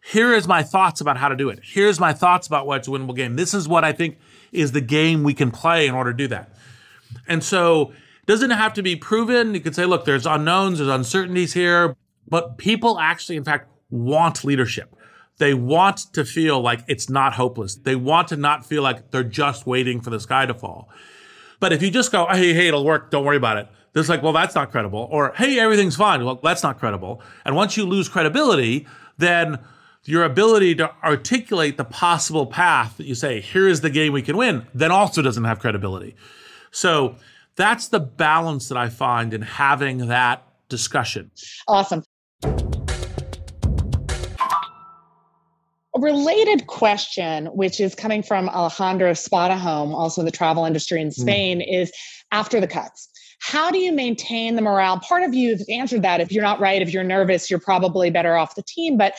Here 0.02 0.34
is 0.34 0.46
my 0.48 0.62
thoughts 0.62 1.00
about 1.00 1.16
how 1.16 1.28
to 1.28 1.36
do 1.36 1.48
it. 1.48 1.60
Here's 1.62 1.98
my 2.00 2.12
thoughts 2.12 2.46
about 2.46 2.66
what's 2.66 2.88
a 2.88 2.90
winnable 2.90 3.16
game. 3.16 3.36
This 3.36 3.54
is 3.54 3.66
what 3.68 3.84
I 3.84 3.92
think 3.92 4.18
is 4.52 4.72
the 4.72 4.80
game 4.80 5.22
we 5.22 5.32
can 5.34 5.50
play 5.50 5.86
in 5.86 5.94
order 5.94 6.12
to 6.12 6.16
do 6.16 6.28
that. 6.28 6.50
And 7.28 7.42
so 7.42 7.92
Doesn't 8.26 8.50
have 8.50 8.72
to 8.74 8.82
be 8.82 8.96
proven. 8.96 9.54
You 9.54 9.60
could 9.60 9.74
say, 9.74 9.84
look, 9.84 10.04
there's 10.06 10.26
unknowns, 10.26 10.78
there's 10.78 10.90
uncertainties 10.90 11.52
here, 11.52 11.94
but 12.28 12.58
people 12.58 12.98
actually, 12.98 13.36
in 13.36 13.44
fact, 13.44 13.68
want 13.90 14.44
leadership. 14.44 14.94
They 15.38 15.54
want 15.54 16.12
to 16.14 16.24
feel 16.24 16.60
like 16.60 16.84
it's 16.86 17.10
not 17.10 17.34
hopeless. 17.34 17.74
They 17.74 17.96
want 17.96 18.28
to 18.28 18.36
not 18.36 18.64
feel 18.64 18.82
like 18.82 19.10
they're 19.10 19.24
just 19.24 19.66
waiting 19.66 20.00
for 20.00 20.10
the 20.10 20.20
sky 20.20 20.46
to 20.46 20.54
fall. 20.54 20.88
But 21.60 21.72
if 21.72 21.82
you 21.82 21.90
just 21.90 22.12
go, 22.12 22.26
hey, 22.30 22.54
hey, 22.54 22.68
it'll 22.68 22.84
work, 22.84 23.10
don't 23.10 23.24
worry 23.24 23.36
about 23.36 23.56
it. 23.56 23.68
There's 23.92 24.08
like, 24.08 24.22
well, 24.22 24.32
that's 24.32 24.54
not 24.54 24.70
credible. 24.70 25.08
Or, 25.10 25.32
hey, 25.36 25.58
everything's 25.58 25.96
fine. 25.96 26.24
Well, 26.24 26.40
that's 26.42 26.62
not 26.62 26.78
credible. 26.78 27.22
And 27.44 27.54
once 27.56 27.76
you 27.76 27.84
lose 27.84 28.08
credibility, 28.08 28.86
then 29.18 29.58
your 30.04 30.24
ability 30.24 30.74
to 30.76 30.92
articulate 31.02 31.76
the 31.76 31.84
possible 31.84 32.46
path 32.46 32.96
that 32.98 33.06
you 33.06 33.14
say, 33.14 33.40
here 33.40 33.66
is 33.68 33.80
the 33.80 33.90
game 33.90 34.12
we 34.12 34.22
can 34.22 34.36
win, 34.36 34.66
then 34.74 34.90
also 34.90 35.22
doesn't 35.22 35.44
have 35.44 35.58
credibility. 35.60 36.16
So 36.70 37.16
that's 37.56 37.88
the 37.88 38.00
balance 38.00 38.68
that 38.68 38.76
I 38.76 38.88
find 38.88 39.32
in 39.32 39.42
having 39.42 40.08
that 40.08 40.46
discussion. 40.68 41.30
Awesome. 41.68 42.02
A 45.96 46.00
related 46.00 46.66
question, 46.66 47.46
which 47.46 47.80
is 47.80 47.94
coming 47.94 48.22
from 48.22 48.48
Alejandro 48.48 49.12
Spadahome, 49.12 49.94
also 49.94 50.20
in 50.22 50.24
the 50.24 50.32
travel 50.32 50.64
industry 50.64 51.00
in 51.00 51.10
Spain, 51.10 51.60
mm. 51.60 51.82
is 51.82 51.92
after 52.32 52.60
the 52.60 52.66
cuts. 52.66 53.08
How 53.40 53.70
do 53.70 53.78
you 53.78 53.92
maintain 53.92 54.56
the 54.56 54.62
morale? 54.62 54.98
Part 55.00 55.22
of 55.22 55.34
you 55.34 55.50
has 55.50 55.66
answered 55.68 56.02
that. 56.02 56.20
If 56.20 56.32
you're 56.32 56.42
not 56.42 56.60
right, 56.60 56.80
if 56.80 56.92
you're 56.92 57.04
nervous, 57.04 57.50
you're 57.50 57.60
probably 57.60 58.10
better 58.10 58.36
off 58.36 58.54
the 58.54 58.62
team. 58.62 58.96
But 58.96 59.14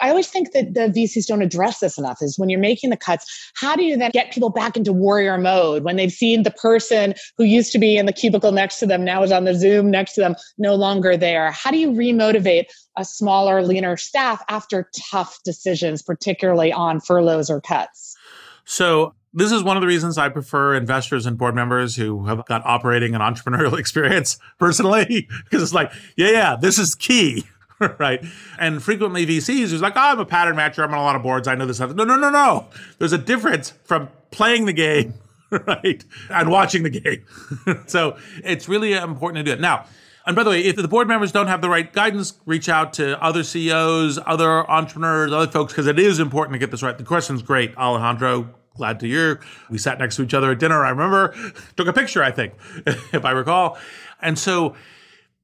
I 0.00 0.10
always 0.10 0.28
think 0.28 0.52
that 0.52 0.74
the 0.74 0.88
VCs 0.88 1.26
don't 1.26 1.42
address 1.42 1.80
this 1.80 1.98
enough 1.98 2.18
is 2.20 2.38
when 2.38 2.48
you're 2.48 2.60
making 2.60 2.90
the 2.90 2.96
cuts, 2.96 3.50
how 3.54 3.74
do 3.74 3.84
you 3.84 3.96
then 3.96 4.10
get 4.12 4.32
people 4.32 4.50
back 4.50 4.76
into 4.76 4.92
warrior 4.92 5.38
mode 5.38 5.84
when 5.84 5.96
they've 5.96 6.12
seen 6.12 6.42
the 6.42 6.50
person 6.50 7.14
who 7.36 7.44
used 7.44 7.72
to 7.72 7.78
be 7.78 7.96
in 7.96 8.06
the 8.06 8.12
cubicle 8.12 8.52
next 8.52 8.78
to 8.78 8.86
them 8.86 9.04
now 9.04 9.22
is 9.22 9.32
on 9.32 9.44
the 9.44 9.54
Zoom 9.54 9.90
next 9.90 10.14
to 10.14 10.20
them, 10.20 10.36
no 10.56 10.74
longer 10.74 11.16
there? 11.16 11.50
How 11.50 11.70
do 11.70 11.78
you 11.78 11.90
remotivate 11.90 12.66
a 12.96 13.04
smaller, 13.04 13.62
leaner 13.62 13.96
staff 13.96 14.42
after 14.48 14.90
tough 15.10 15.38
decisions, 15.44 16.02
particularly 16.02 16.72
on 16.72 17.00
furloughs 17.00 17.50
or 17.50 17.60
cuts? 17.60 18.16
So 18.64 19.14
this 19.32 19.52
is 19.52 19.62
one 19.62 19.76
of 19.76 19.80
the 19.80 19.86
reasons 19.86 20.18
I 20.18 20.28
prefer 20.28 20.74
investors 20.74 21.26
and 21.26 21.36
board 21.36 21.54
members 21.54 21.96
who 21.96 22.26
have 22.26 22.44
got 22.46 22.64
operating 22.64 23.14
and 23.14 23.22
entrepreneurial 23.22 23.78
experience 23.78 24.38
personally, 24.58 25.28
because 25.44 25.62
it's 25.62 25.74
like, 25.74 25.92
yeah, 26.16 26.30
yeah, 26.30 26.56
this 26.60 26.78
is 26.78 26.94
key. 26.94 27.44
right? 27.98 28.24
And 28.58 28.82
frequently 28.82 29.26
VCs 29.26 29.70
who's 29.70 29.82
like, 29.82 29.94
oh, 29.96 30.00
I'm 30.00 30.20
a 30.20 30.26
pattern 30.26 30.56
matcher. 30.56 30.82
I'm 30.82 30.92
on 30.92 30.98
a 30.98 31.02
lot 31.02 31.16
of 31.16 31.22
boards. 31.22 31.48
I 31.48 31.54
know 31.54 31.66
this 31.66 31.76
stuff. 31.76 31.94
No, 31.94 32.04
no, 32.04 32.16
no, 32.16 32.30
no. 32.30 32.66
There's 32.98 33.12
a 33.12 33.18
difference 33.18 33.70
from 33.84 34.08
playing 34.30 34.66
the 34.66 34.72
game, 34.72 35.14
right, 35.50 36.04
and 36.30 36.50
watching 36.50 36.82
the 36.82 36.90
game. 36.90 37.24
so 37.86 38.16
it's 38.44 38.68
really 38.68 38.94
important 38.94 39.44
to 39.44 39.50
do 39.50 39.52
it. 39.52 39.60
Now, 39.60 39.86
and 40.26 40.36
by 40.36 40.42
the 40.42 40.50
way, 40.50 40.60
if 40.60 40.76
the 40.76 40.88
board 40.88 41.08
members 41.08 41.32
don't 41.32 41.46
have 41.46 41.62
the 41.62 41.70
right 41.70 41.90
guidance, 41.90 42.34
reach 42.44 42.68
out 42.68 42.92
to 42.94 43.22
other 43.22 43.42
CEOs, 43.42 44.18
other 44.26 44.70
entrepreneurs, 44.70 45.32
other 45.32 45.50
folks, 45.50 45.72
because 45.72 45.86
it 45.86 45.98
is 45.98 46.18
important 46.18 46.52
to 46.52 46.58
get 46.58 46.70
this 46.70 46.82
right. 46.82 46.98
The 46.98 47.04
question's 47.04 47.40
great, 47.40 47.74
Alejandro. 47.78 48.54
Glad 48.76 49.00
to 49.00 49.06
hear. 49.06 49.40
We 49.70 49.78
sat 49.78 49.98
next 49.98 50.16
to 50.16 50.22
each 50.22 50.34
other 50.34 50.52
at 50.52 50.58
dinner. 50.58 50.84
I 50.84 50.90
remember, 50.90 51.34
took 51.76 51.88
a 51.88 51.92
picture, 51.92 52.22
I 52.22 52.30
think, 52.30 52.54
if 52.86 53.24
I 53.24 53.30
recall. 53.30 53.78
And 54.20 54.38
so 54.38 54.76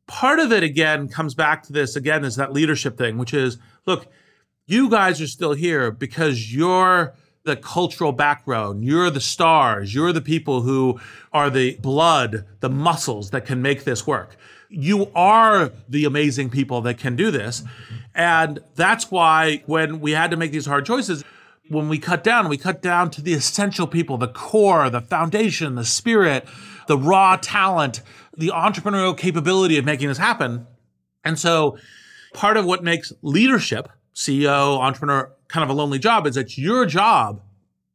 part 0.06 0.38
of 0.38 0.52
it 0.52 0.62
again 0.62 1.08
comes 1.08 1.34
back 1.34 1.62
to 1.64 1.72
this 1.72 1.96
again 1.96 2.24
is 2.24 2.36
that 2.36 2.52
leadership 2.52 2.96
thing, 2.96 3.18
which 3.18 3.34
is 3.34 3.58
look, 3.86 4.06
you 4.66 4.88
guys 4.88 5.20
are 5.20 5.26
still 5.26 5.52
here 5.52 5.90
because 5.90 6.54
you're 6.54 7.14
the 7.44 7.56
cultural 7.56 8.12
background. 8.12 8.84
You're 8.84 9.10
the 9.10 9.20
stars. 9.20 9.94
You're 9.94 10.12
the 10.12 10.22
people 10.22 10.62
who 10.62 10.98
are 11.32 11.50
the 11.50 11.76
blood, 11.76 12.46
the 12.60 12.70
muscles 12.70 13.30
that 13.30 13.44
can 13.44 13.60
make 13.60 13.84
this 13.84 14.06
work. 14.06 14.36
You 14.70 15.10
are 15.14 15.70
the 15.88 16.06
amazing 16.06 16.50
people 16.50 16.80
that 16.82 16.98
can 16.98 17.16
do 17.16 17.30
this. 17.30 17.62
And 18.14 18.60
that's 18.74 19.10
why 19.10 19.62
when 19.66 20.00
we 20.00 20.12
had 20.12 20.30
to 20.30 20.36
make 20.36 20.52
these 20.52 20.66
hard 20.66 20.86
choices, 20.86 21.22
when 21.68 21.88
we 21.88 21.98
cut 21.98 22.24
down, 22.24 22.48
we 22.48 22.56
cut 22.56 22.82
down 22.82 23.10
to 23.10 23.22
the 23.22 23.34
essential 23.34 23.86
people, 23.86 24.16
the 24.16 24.28
core, 24.28 24.88
the 24.90 25.00
foundation, 25.00 25.74
the 25.74 25.84
spirit, 25.84 26.46
the 26.88 26.98
raw 26.98 27.36
talent, 27.36 28.02
the 28.36 28.48
entrepreneurial 28.48 29.16
capability 29.16 29.78
of 29.78 29.84
making 29.84 30.08
this 30.08 30.18
happen. 30.18 30.66
And 31.24 31.38
so 31.38 31.78
part 32.32 32.56
of 32.56 32.64
what 32.64 32.82
makes 32.82 33.12
leadership, 33.22 33.88
CEO, 34.14 34.78
entrepreneur, 34.78 35.32
kind 35.48 35.64
of 35.64 35.70
a 35.70 35.72
lonely 35.72 35.98
job 35.98 36.26
is 36.26 36.36
it's 36.36 36.58
your 36.58 36.86
job 36.86 37.40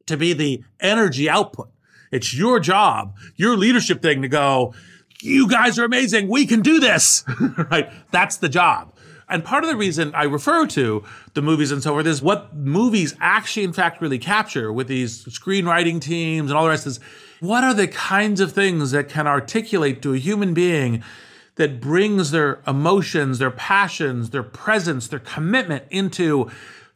to 0.06 0.16
be 0.16 0.32
the 0.32 0.62
energy 0.80 1.28
output. 1.28 1.70
It's 2.10 2.34
your 2.34 2.58
job, 2.58 3.14
your 3.36 3.56
leadership 3.56 4.02
thing 4.02 4.22
to 4.22 4.28
go, 4.28 4.74
you 5.22 5.48
guys 5.48 5.78
are 5.78 5.84
amazing. 5.84 6.28
We 6.28 6.46
can 6.46 6.60
do 6.60 6.80
this, 6.80 7.24
right? 7.70 7.90
That's 8.10 8.38
the 8.38 8.48
job. 8.48 8.94
And 9.28 9.44
part 9.44 9.62
of 9.62 9.70
the 9.70 9.76
reason 9.76 10.12
I 10.14 10.24
refer 10.24 10.66
to 10.68 11.04
the 11.34 11.42
movies 11.42 11.70
and 11.70 11.82
so 11.82 11.92
forth 11.92 12.06
is 12.06 12.20
what 12.20 12.54
movies 12.56 13.14
actually, 13.20 13.62
in 13.62 13.72
fact, 13.72 14.00
really 14.00 14.18
capture 14.18 14.72
with 14.72 14.88
these 14.88 15.24
screenwriting 15.26 16.00
teams 16.00 16.50
and 16.50 16.58
all 16.58 16.64
the 16.64 16.70
rest 16.70 16.86
is 16.86 16.98
what 17.40 17.64
are 17.64 17.74
the 17.74 17.88
kinds 17.88 18.40
of 18.40 18.52
things 18.52 18.90
that 18.92 19.08
can 19.08 19.26
articulate 19.26 20.00
to 20.02 20.14
a 20.14 20.18
human 20.18 20.54
being 20.54 21.02
that 21.56 21.80
brings 21.80 22.30
their 22.30 22.60
emotions, 22.66 23.38
their 23.38 23.50
passions, 23.50 24.30
their 24.30 24.42
presence, 24.42 25.08
their 25.08 25.18
commitment 25.18 25.84
into, 25.90 26.50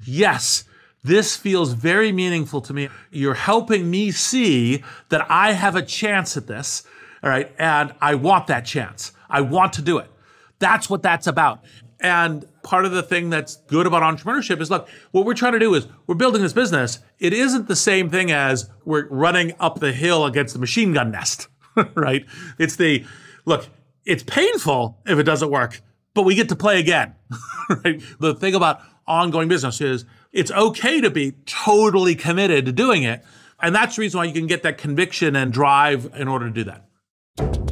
yes, 0.04 0.64
this 1.02 1.36
feels 1.36 1.72
very 1.72 2.12
meaningful 2.12 2.62
to 2.62 2.72
me. 2.72 2.88
You're 3.10 3.34
helping 3.34 3.90
me 3.90 4.10
see 4.10 4.82
that 5.10 5.26
I 5.30 5.52
have 5.52 5.76
a 5.76 5.82
chance 5.82 6.36
at 6.36 6.46
this. 6.46 6.84
All 7.22 7.28
right. 7.28 7.52
And 7.58 7.94
I 8.00 8.14
want 8.14 8.46
that 8.46 8.64
chance. 8.64 9.12
I 9.28 9.42
want 9.42 9.74
to 9.74 9.82
do 9.82 9.98
it. 9.98 10.10
That's 10.58 10.88
what 10.88 11.02
that's 11.02 11.26
about. 11.26 11.62
And 12.04 12.44
part 12.62 12.84
of 12.84 12.92
the 12.92 13.02
thing 13.02 13.30
that's 13.30 13.56
good 13.56 13.86
about 13.86 14.02
entrepreneurship 14.02 14.60
is 14.60 14.70
look, 14.70 14.90
what 15.12 15.24
we're 15.24 15.32
trying 15.32 15.54
to 15.54 15.58
do 15.58 15.72
is 15.72 15.88
we're 16.06 16.14
building 16.14 16.42
this 16.42 16.52
business. 16.52 16.98
It 17.18 17.32
isn't 17.32 17.66
the 17.66 17.74
same 17.74 18.10
thing 18.10 18.30
as 18.30 18.68
we're 18.84 19.08
running 19.08 19.54
up 19.58 19.80
the 19.80 19.90
hill 19.90 20.26
against 20.26 20.52
the 20.52 20.60
machine 20.60 20.92
gun 20.92 21.10
nest, 21.10 21.48
right? 21.94 22.26
It's 22.58 22.76
the 22.76 23.06
look, 23.46 23.70
it's 24.04 24.22
painful 24.22 24.98
if 25.06 25.18
it 25.18 25.22
doesn't 25.22 25.50
work, 25.50 25.80
but 26.12 26.24
we 26.24 26.34
get 26.34 26.50
to 26.50 26.56
play 26.56 26.78
again, 26.78 27.14
right? 27.84 28.02
The 28.20 28.34
thing 28.34 28.54
about 28.54 28.82
ongoing 29.06 29.48
business 29.48 29.80
is 29.80 30.04
it's 30.30 30.50
okay 30.50 31.00
to 31.00 31.08
be 31.08 31.32
totally 31.46 32.14
committed 32.14 32.66
to 32.66 32.72
doing 32.72 33.02
it. 33.02 33.24
And 33.62 33.74
that's 33.74 33.96
the 33.96 34.00
reason 34.00 34.18
why 34.18 34.24
you 34.24 34.34
can 34.34 34.46
get 34.46 34.62
that 34.64 34.76
conviction 34.76 35.34
and 35.36 35.50
drive 35.50 36.12
in 36.14 36.28
order 36.28 36.48
to 36.48 36.52
do 36.52 36.64
that. 36.64 37.63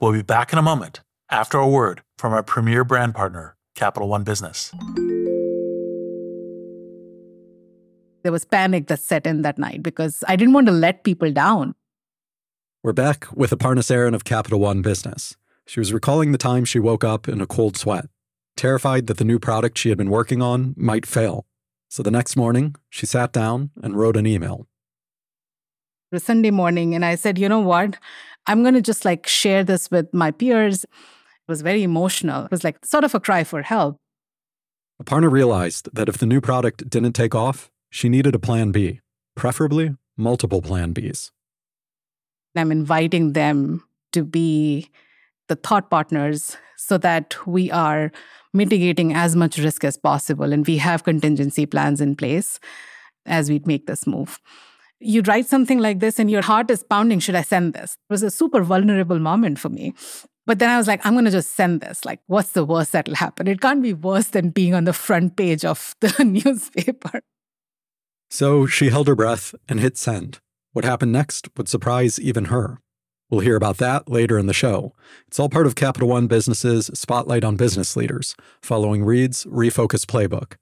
We'll 0.00 0.12
be 0.12 0.22
back 0.22 0.50
in 0.50 0.58
a 0.58 0.62
moment 0.62 1.02
after 1.30 1.58
a 1.58 1.68
word 1.68 2.02
from 2.16 2.32
our 2.32 2.42
premier 2.42 2.84
brand 2.84 3.14
partner, 3.14 3.54
Capital 3.74 4.08
One 4.08 4.24
Business. 4.24 4.72
There 8.22 8.32
was 8.32 8.46
panic 8.46 8.86
that 8.86 9.00
set 9.00 9.26
in 9.26 9.42
that 9.42 9.58
night 9.58 9.82
because 9.82 10.24
I 10.26 10.36
didn't 10.36 10.54
want 10.54 10.68
to 10.68 10.72
let 10.72 11.04
people 11.04 11.30
down. 11.30 11.74
We're 12.82 12.94
back 12.94 13.26
with 13.34 13.50
Aparna 13.50 13.80
Saran 13.80 14.14
of 14.14 14.24
Capital 14.24 14.58
One 14.58 14.80
Business. 14.80 15.36
She 15.66 15.80
was 15.80 15.92
recalling 15.92 16.32
the 16.32 16.38
time 16.38 16.64
she 16.64 16.78
woke 16.78 17.04
up 17.04 17.28
in 17.28 17.42
a 17.42 17.46
cold 17.46 17.76
sweat, 17.76 18.06
terrified 18.56 19.06
that 19.06 19.18
the 19.18 19.24
new 19.24 19.38
product 19.38 19.76
she 19.76 19.90
had 19.90 19.98
been 19.98 20.08
working 20.08 20.40
on 20.40 20.74
might 20.78 21.04
fail. 21.04 21.44
So 21.90 22.02
the 22.02 22.10
next 22.10 22.36
morning, 22.36 22.74
she 22.88 23.04
sat 23.04 23.34
down 23.34 23.68
and 23.82 23.98
wrote 23.98 24.16
an 24.16 24.26
email. 24.26 24.66
Sunday 26.18 26.50
morning, 26.50 26.94
and 26.94 27.04
I 27.04 27.14
said, 27.14 27.38
you 27.38 27.48
know 27.48 27.60
what? 27.60 27.96
I'm 28.46 28.62
going 28.62 28.74
to 28.74 28.82
just 28.82 29.04
like 29.04 29.26
share 29.26 29.62
this 29.62 29.90
with 29.90 30.12
my 30.12 30.30
peers. 30.30 30.84
It 30.84 30.90
was 31.48 31.62
very 31.62 31.82
emotional. 31.82 32.44
It 32.44 32.50
was 32.50 32.64
like 32.64 32.84
sort 32.84 33.04
of 33.04 33.14
a 33.14 33.20
cry 33.20 33.44
for 33.44 33.62
help. 33.62 33.96
Aparna 35.02 35.30
realized 35.30 35.88
that 35.92 36.08
if 36.08 36.18
the 36.18 36.26
new 36.26 36.40
product 36.40 36.88
didn't 36.90 37.12
take 37.12 37.34
off, 37.34 37.70
she 37.90 38.08
needed 38.08 38.34
a 38.34 38.38
plan 38.38 38.70
B, 38.70 39.00
preferably 39.34 39.96
multiple 40.16 40.62
plan 40.62 40.92
Bs. 40.92 41.30
I'm 42.56 42.72
inviting 42.72 43.32
them 43.32 43.84
to 44.12 44.24
be 44.24 44.90
the 45.48 45.56
thought 45.56 45.90
partners 45.90 46.56
so 46.76 46.98
that 46.98 47.46
we 47.46 47.70
are 47.70 48.10
mitigating 48.52 49.14
as 49.14 49.36
much 49.36 49.58
risk 49.58 49.84
as 49.84 49.96
possible 49.96 50.52
and 50.52 50.66
we 50.66 50.76
have 50.78 51.04
contingency 51.04 51.66
plans 51.66 52.00
in 52.00 52.16
place 52.16 52.58
as 53.26 53.48
we 53.48 53.60
make 53.64 53.86
this 53.86 54.06
move 54.06 54.40
you 55.00 55.22
write 55.22 55.46
something 55.46 55.78
like 55.78 56.00
this 56.00 56.18
and 56.18 56.30
your 56.30 56.42
heart 56.42 56.70
is 56.70 56.82
pounding 56.82 57.18
should 57.18 57.34
i 57.34 57.42
send 57.42 57.72
this? 57.72 57.92
It 57.92 58.12
was 58.12 58.22
a 58.22 58.30
super 58.30 58.62
vulnerable 58.62 59.18
moment 59.18 59.58
for 59.58 59.68
me. 59.68 59.94
But 60.46 60.58
then 60.58 60.68
i 60.68 60.76
was 60.76 60.86
like 60.86 61.04
i'm 61.04 61.14
going 61.14 61.24
to 61.24 61.30
just 61.30 61.54
send 61.54 61.80
this. 61.80 62.04
Like 62.04 62.20
what's 62.26 62.52
the 62.52 62.64
worst 62.64 62.92
that'll 62.92 63.14
happen? 63.14 63.48
It 63.48 63.60
can't 63.60 63.82
be 63.82 63.94
worse 63.94 64.28
than 64.28 64.50
being 64.50 64.74
on 64.74 64.84
the 64.84 64.92
front 64.92 65.36
page 65.36 65.64
of 65.64 65.94
the 66.00 66.24
newspaper. 66.24 67.20
So 68.30 68.66
she 68.66 68.90
held 68.90 69.08
her 69.08 69.16
breath 69.16 69.54
and 69.68 69.80
hit 69.80 69.96
send. 69.96 70.38
What 70.72 70.84
happened 70.84 71.12
next 71.12 71.48
would 71.56 71.68
surprise 71.68 72.20
even 72.20 72.46
her. 72.46 72.78
We'll 73.28 73.40
hear 73.40 73.56
about 73.56 73.78
that 73.78 74.08
later 74.08 74.38
in 74.38 74.46
the 74.46 74.52
show. 74.52 74.92
It's 75.28 75.38
all 75.38 75.48
part 75.48 75.66
of 75.66 75.76
capital 75.76 76.08
one 76.08 76.26
business's 76.26 76.90
spotlight 76.94 77.44
on 77.44 77.56
business 77.56 77.96
leaders 77.96 78.34
following 78.60 79.04
reid's 79.04 79.44
refocus 79.46 80.04
playbook 80.04 80.54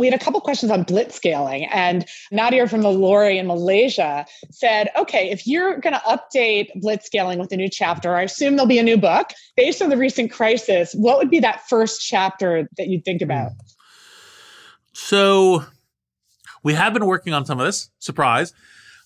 we 0.00 0.06
had 0.06 0.18
a 0.18 0.24
couple 0.24 0.40
questions 0.40 0.72
on 0.72 0.84
blitzscaling 0.84 1.68
and 1.70 2.06
nadia 2.32 2.66
from 2.66 2.80
the 2.80 2.90
Lorry 2.90 3.38
in 3.38 3.46
malaysia 3.46 4.24
said 4.50 4.88
okay 4.96 5.30
if 5.30 5.46
you're 5.46 5.78
going 5.78 5.92
to 5.92 6.00
update 6.00 6.68
blitzscaling 6.82 7.38
with 7.38 7.52
a 7.52 7.56
new 7.56 7.68
chapter 7.68 8.16
i 8.16 8.22
assume 8.22 8.56
there'll 8.56 8.66
be 8.66 8.78
a 8.78 8.82
new 8.82 8.96
book. 8.96 9.32
Based 9.56 9.82
on 9.82 9.90
the 9.90 9.96
recent 9.96 10.32
crisis 10.32 10.94
what 10.94 11.18
would 11.18 11.30
be 11.30 11.40
that 11.40 11.68
first 11.68 12.00
chapter 12.00 12.68
that 12.78 12.88
you'd 12.88 13.04
think 13.04 13.20
about? 13.20 13.52
So 14.92 15.64
we 16.62 16.72
have 16.74 16.94
been 16.94 17.06
working 17.06 17.34
on 17.34 17.44
some 17.44 17.60
of 17.60 17.66
this. 17.66 17.90
Surprise 17.98 18.54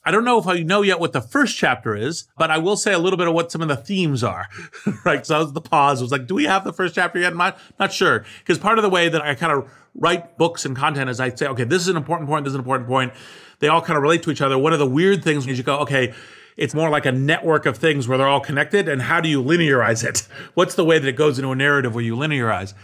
I 0.05 0.11
don't 0.11 0.25
know 0.25 0.39
if 0.39 0.47
I 0.47 0.63
know 0.63 0.83
yet 0.83 1.01
what 1.01 1.13
the 1.13 1.21
first 1.21 1.57
chapter 1.57 1.97
is, 1.97 2.27
but 2.37 2.51
I 2.51 2.59
will 2.59 2.77
say 2.77 2.93
a 2.93 2.99
little 2.99 3.17
bit 3.17 3.27
of 3.27 3.35
what 3.35 3.51
some 3.51 3.63
of 3.63 3.69
the 3.69 3.77
themes 3.77 4.23
are, 4.23 4.47
right? 5.05 5.25
So 5.25 5.35
that 5.35 5.41
was 5.41 5.53
the 5.53 5.61
pause. 5.63 6.03
Was 6.03 6.13
like, 6.13 6.27
do 6.27 6.35
we 6.35 6.45
have 6.45 6.65
the 6.65 6.73
first 6.73 6.95
chapter 6.95 7.19
yet 7.19 7.33
in 7.33 7.39
mind? 7.39 7.55
Not 7.79 7.93
sure. 7.93 8.25
Because 8.41 8.59
part 8.59 8.79
of 8.79 8.83
the 8.83 8.91
way 8.91 9.09
that 9.09 9.23
I 9.23 9.35
kind 9.35 9.53
of 9.53 9.71
write 9.95 10.37
books 10.37 10.65
and 10.65 10.77
content 10.77 11.09
is 11.09 11.21
I 11.21 11.35
say, 11.35 11.47
okay, 11.47 11.65
this 11.65 11.81
is 11.81 11.89
an 11.89 11.97
important 11.97 12.29
point, 12.29 12.45
this 12.45 12.51
is 12.51 12.57
an 12.57 12.61
important 12.61 12.89
point. 12.89 13.13
They 13.61 13.69
all 13.69 13.81
kind 13.81 13.97
of 13.97 14.03
relate 14.03 14.23
to 14.25 14.31
each 14.31 14.43
other. 14.43 14.59
One 14.59 14.73
of 14.73 14.79
the 14.79 14.87
weird 14.87 15.25
things 15.25 15.47
is 15.47 15.57
you 15.57 15.65
go, 15.65 15.79
okay, 15.79 16.13
it's 16.57 16.75
more 16.75 16.91
like 16.91 17.07
a 17.07 17.13
network 17.13 17.67
of 17.67 17.79
things 17.79 18.07
where 18.07 18.19
they're 18.19 18.29
all 18.29 18.41
connected. 18.41 18.89
And 18.89 19.03
how 19.03 19.21
do 19.21 19.29
you 19.29 19.43
linearize 19.43 20.05
it? 20.05 20.29
What's 20.55 20.75
the 20.75 20.85
way 20.85 20.99
that 20.99 21.09
it 21.09 21.17
goes 21.17 21.39
into 21.39 21.51
a 21.51 21.57
narrative 21.57 21.95
where 21.95 22.05
you 22.05 22.17
linearize, 22.17 22.75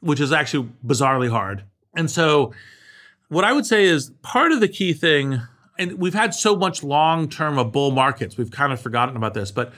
which 0.00 0.20
is 0.20 0.32
actually 0.32 0.68
bizarrely 0.84 1.30
hard. 1.30 1.64
And 1.96 2.10
so, 2.10 2.52
what 3.28 3.44
I 3.44 3.52
would 3.52 3.66
say 3.66 3.84
is 3.84 4.10
part 4.22 4.50
of 4.50 4.60
the 4.60 4.68
key 4.68 4.92
thing 4.92 5.40
and 5.80 5.94
we've 5.94 6.14
had 6.14 6.34
so 6.34 6.54
much 6.54 6.84
long 6.84 7.28
term 7.28 7.58
of 7.58 7.72
bull 7.72 7.90
markets, 7.90 8.36
we've 8.36 8.50
kind 8.50 8.72
of 8.72 8.80
forgotten 8.80 9.16
about 9.16 9.32
this. 9.34 9.50
But 9.50 9.72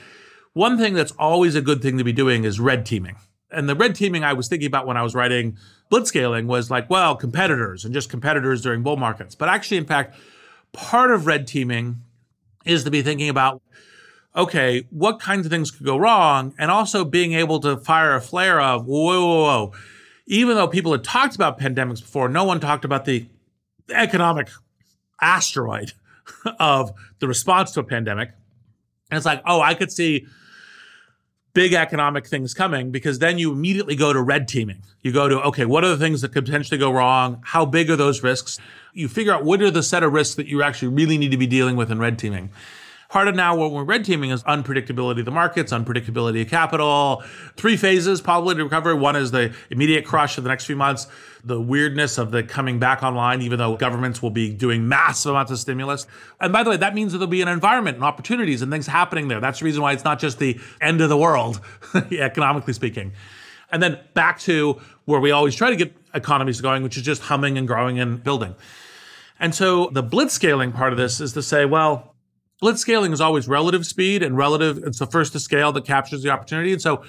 one 0.53 0.77
thing 0.77 0.95
that's 0.95 1.13
always 1.13 1.55
a 1.55 1.63
good 1.63 1.81
thing 1.81 1.97
to 1.97 2.05
be 2.05 2.13
doing 2.13 2.45
is 2.45 2.59
red 2.59 2.85
teaming. 2.85 3.17
And 3.51 3.69
the 3.69 3.77
red 3.77 3.95
teaming 3.95 4.25
I 4.25 4.33
was 4.33 4.49
thinking 4.49 4.67
about 4.67 4.87
when 4.87 4.97
I 4.97 5.03
was 5.03 5.15
writing 5.15 5.57
blitzscaling 5.91 6.47
was 6.47 6.71
like, 6.71 6.91
well, 6.91 7.15
competitors 7.15 7.85
and 7.85 7.95
just 7.95 8.11
competitors 8.11 8.63
during 8.63 8.83
bull 8.83 8.97
markets. 8.97 9.35
But 9.35 9.49
actually, 9.49 9.77
in 9.77 9.87
fact, 9.87 10.17
part 10.73 11.13
of 11.13 11.27
red 11.27 11.47
teaming 11.47 12.03
is 12.65 12.83
to 12.85 12.91
be 12.91 13.03
thinking 13.03 13.29
about 13.29 13.63
okay, 14.35 14.87
what 14.89 15.21
kinds 15.21 15.45
of 15.45 15.53
things 15.53 15.71
could 15.71 15.85
go 15.85 15.97
wrong? 15.97 16.55
And 16.59 16.71
also 16.71 17.05
being 17.05 17.35
able 17.35 17.61
to 17.61 17.77
fire 17.77 18.15
a 18.15 18.21
flare 18.21 18.63
of, 18.63 18.87
whoa, 18.87 19.27
whoa, 19.27 19.43
whoa. 19.45 19.73
Even 20.27 20.57
though 20.57 20.67
people 20.67 20.93
had 20.93 21.05
talked 21.05 21.35
about 21.35 21.61
pandemics 21.61 22.01
before, 22.01 22.31
no 22.31 22.43
one 22.43 22.59
talked 22.59 22.87
about 22.87 23.05
the 23.05 23.27
economic 23.91 24.49
asteroid 25.23 25.93
of 26.59 26.93
the 27.21 27.29
response 27.29 27.71
to 27.73 27.81
a 27.81 27.85
pandemic. 27.85 28.31
And 29.11 29.17
it's 29.17 29.27
like, 29.27 29.43
oh, 29.47 29.61
I 29.61 29.75
could 29.75 29.91
see 29.91 30.27
big 31.55 31.75
economic 31.75 32.27
things 32.27 32.55
coming 32.55 32.91
because 32.91 33.19
then 33.19 33.39
you 33.39 33.53
immediately 33.53 33.95
go 33.95 34.13
to 34.13 34.21
red 34.21 34.49
teaming. 34.49 34.83
You 35.03 35.13
go 35.13 35.29
to, 35.29 35.43
okay, 35.43 35.65
what 35.65 35.85
are 35.85 35.89
the 35.89 35.99
things 35.99 36.23
that 36.23 36.33
could 36.33 36.45
potentially 36.45 36.79
go 36.79 36.91
wrong? 36.91 37.43
How 37.45 37.67
big 37.67 37.91
are 37.91 37.97
those 37.97 38.23
risks? 38.23 38.59
You 38.95 39.09
figure 39.09 39.33
out 39.33 39.45
what 39.45 39.61
are 39.63 39.71
the 39.71 39.83
set 39.83 40.03
of 40.03 40.13
risks 40.13 40.35
that 40.37 40.47
you 40.47 40.63
actually 40.63 40.89
really 40.89 41.19
need 41.19 41.31
to 41.31 41.37
be 41.37 41.47
dealing 41.47 41.77
with 41.77 41.91
in 41.91 41.99
red 41.99 42.19
teaming. 42.19 42.51
Part 43.13 43.29
of 43.29 43.35
now 43.35 43.55
what 43.55 43.73
we're 43.73 43.85
red 43.85 44.07
teaming 44.07 44.31
is 44.31 44.43
unpredictability 44.45 45.19
of 45.19 45.27
the 45.27 45.31
markets, 45.31 45.71
unpredictability 45.71 46.41
of 46.41 46.49
capital. 46.49 47.23
Three 47.59 47.77
phases 47.77 48.23
probably 48.23 48.55
to 48.55 48.65
recover. 48.65 48.97
One 48.97 49.17
is 49.17 49.33
the 49.33 49.55
immediate 49.69 50.07
crush 50.07 50.39
of 50.39 50.45
the 50.45 50.49
next 50.49 50.65
few 50.65 50.77
months, 50.77 51.09
the 51.45 51.61
weirdness 51.61 52.17
of 52.17 52.31
the 52.31 52.43
coming 52.43 52.79
back 52.79 53.03
online, 53.03 53.43
even 53.43 53.59
though 53.59 53.77
governments 53.77 54.23
will 54.23 54.31
be 54.31 54.51
doing 54.51 54.89
massive 54.89 55.33
amounts 55.33 55.53
of 55.53 55.59
stimulus. 55.59 56.07
And 56.41 56.55
by 56.55 56.63
the 56.63 56.71
way, 56.71 56.79
that 56.79 56.95
means 56.95 57.13
there'll 57.13 57.27
be 57.27 57.43
an 57.43 57.49
environment 57.49 57.97
and 57.97 58.05
opportunities 58.05 58.63
and 58.63 58.73
things 58.73 58.87
happening 58.87 59.29
there. 59.29 59.41
That's 59.41 59.59
the 59.59 59.67
reason 59.67 59.83
why 59.83 59.93
it's 59.93 60.05
not 60.05 60.19
just 60.19 60.39
the 60.39 60.59
end 60.81 61.03
of 61.03 61.11
the 61.11 61.19
world, 61.19 61.61
economically 62.11 62.73
speaking. 62.73 63.13
And 63.71 63.83
then 63.83 64.01
back 64.15 64.41
to 64.41 64.81
where 65.05 65.21
we 65.21 65.33
always 65.33 65.55
try 65.55 65.69
to 65.69 65.77
get 65.77 65.95
economies 66.15 66.63
going, 66.63 66.83
which 66.83 66.97
is 66.97 67.03
just 67.03 67.21
humming 67.21 67.59
and 67.59 67.69
growing 67.69 68.01
and 68.01 68.25
building. 68.25 68.55
And 69.39 69.55
so 69.55 69.91
the 69.91 70.03
blitzscaling 70.03 70.73
part 70.73 70.93
of 70.95 70.99
this 70.99 71.21
is 71.21 71.35
to 71.35 71.43
say, 71.43 71.67
well, 71.67 72.12
Blitzscaling 72.63 73.13
is 73.13 73.21
always 73.21 73.49
relative 73.49 73.85
speed 73.85 74.23
and 74.23 74.37
relative. 74.37 74.79
It's 74.79 75.01
the 75.01 75.07
first 75.07 75.33
to 75.33 75.41
scale 75.41 75.73
that 75.73 75.85
captures 75.85 76.23
the 76.23 76.31
opportunity. 76.31 76.73
And 76.73 76.81
so 76.81 77.03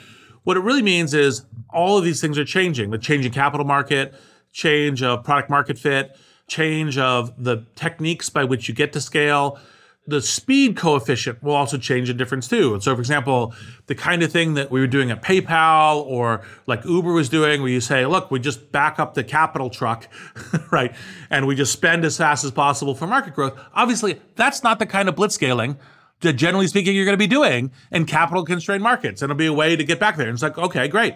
what 0.43 0.57
it 0.57 0.61
really 0.61 0.81
means 0.81 1.13
is 1.13 1.45
all 1.69 1.97
of 1.97 2.03
these 2.03 2.19
things 2.19 2.39
are 2.39 2.45
changing. 2.45 2.89
The 2.89 2.97
changing 2.97 3.33
capital 3.33 3.65
market, 3.65 4.15
change 4.51 5.03
of 5.03 5.23
product 5.23 5.51
market 5.51 5.77
fit, 5.77 6.17
change 6.47 6.97
of 6.97 7.43
the 7.43 7.65
techniques 7.75 8.31
by 8.31 8.43
which 8.43 8.67
you 8.67 8.73
get 8.73 8.93
to 8.93 9.01
scale, 9.01 9.59
the 10.05 10.21
speed 10.21 10.75
coefficient 10.75 11.41
will 11.41 11.53
also 11.53 11.77
change 11.77 12.09
in 12.09 12.17
difference 12.17 12.47
too. 12.47 12.73
And 12.73 12.83
so, 12.83 12.93
for 12.93 12.99
example, 12.99 13.53
the 13.87 13.95
kind 13.95 14.21
of 14.21 14.31
thing 14.31 14.53
that 14.55 14.69
we 14.69 14.81
were 14.81 14.87
doing 14.87 15.11
at 15.11 15.21
PayPal 15.21 16.03
or 16.05 16.41
like 16.67 16.83
Uber 16.83 17.13
was 17.13 17.29
doing, 17.29 17.61
where 17.61 17.71
you 17.71 17.79
say, 17.79 18.05
look, 18.05 18.29
we 18.29 18.39
just 18.39 18.71
back 18.71 18.99
up 18.99 19.13
the 19.13 19.23
capital 19.23 19.69
truck, 19.69 20.07
right? 20.71 20.93
And 21.29 21.47
we 21.47 21.55
just 21.55 21.71
spend 21.71 22.03
as 22.03 22.17
fast 22.17 22.43
as 22.43 22.51
possible 22.51 22.95
for 22.95 23.07
market 23.07 23.33
growth. 23.33 23.57
Obviously, 23.73 24.19
that's 24.35 24.61
not 24.61 24.79
the 24.79 24.85
kind 24.85 25.07
of 25.07 25.15
blitzscaling 25.15 25.77
that 26.19 26.33
generally 26.33 26.67
speaking 26.67 26.95
you're 26.95 27.05
going 27.05 27.17
to 27.17 27.17
be 27.17 27.27
doing 27.27 27.71
in 27.91 28.05
capital 28.05 28.43
constrained 28.43 28.83
markets. 28.83 29.21
And 29.21 29.31
it'll 29.31 29.37
be 29.37 29.45
a 29.45 29.53
way 29.53 29.75
to 29.75 29.83
get 29.85 29.99
back 29.99 30.17
there. 30.17 30.27
And 30.27 30.35
it's 30.35 30.43
like, 30.43 30.57
okay, 30.57 30.89
great. 30.89 31.15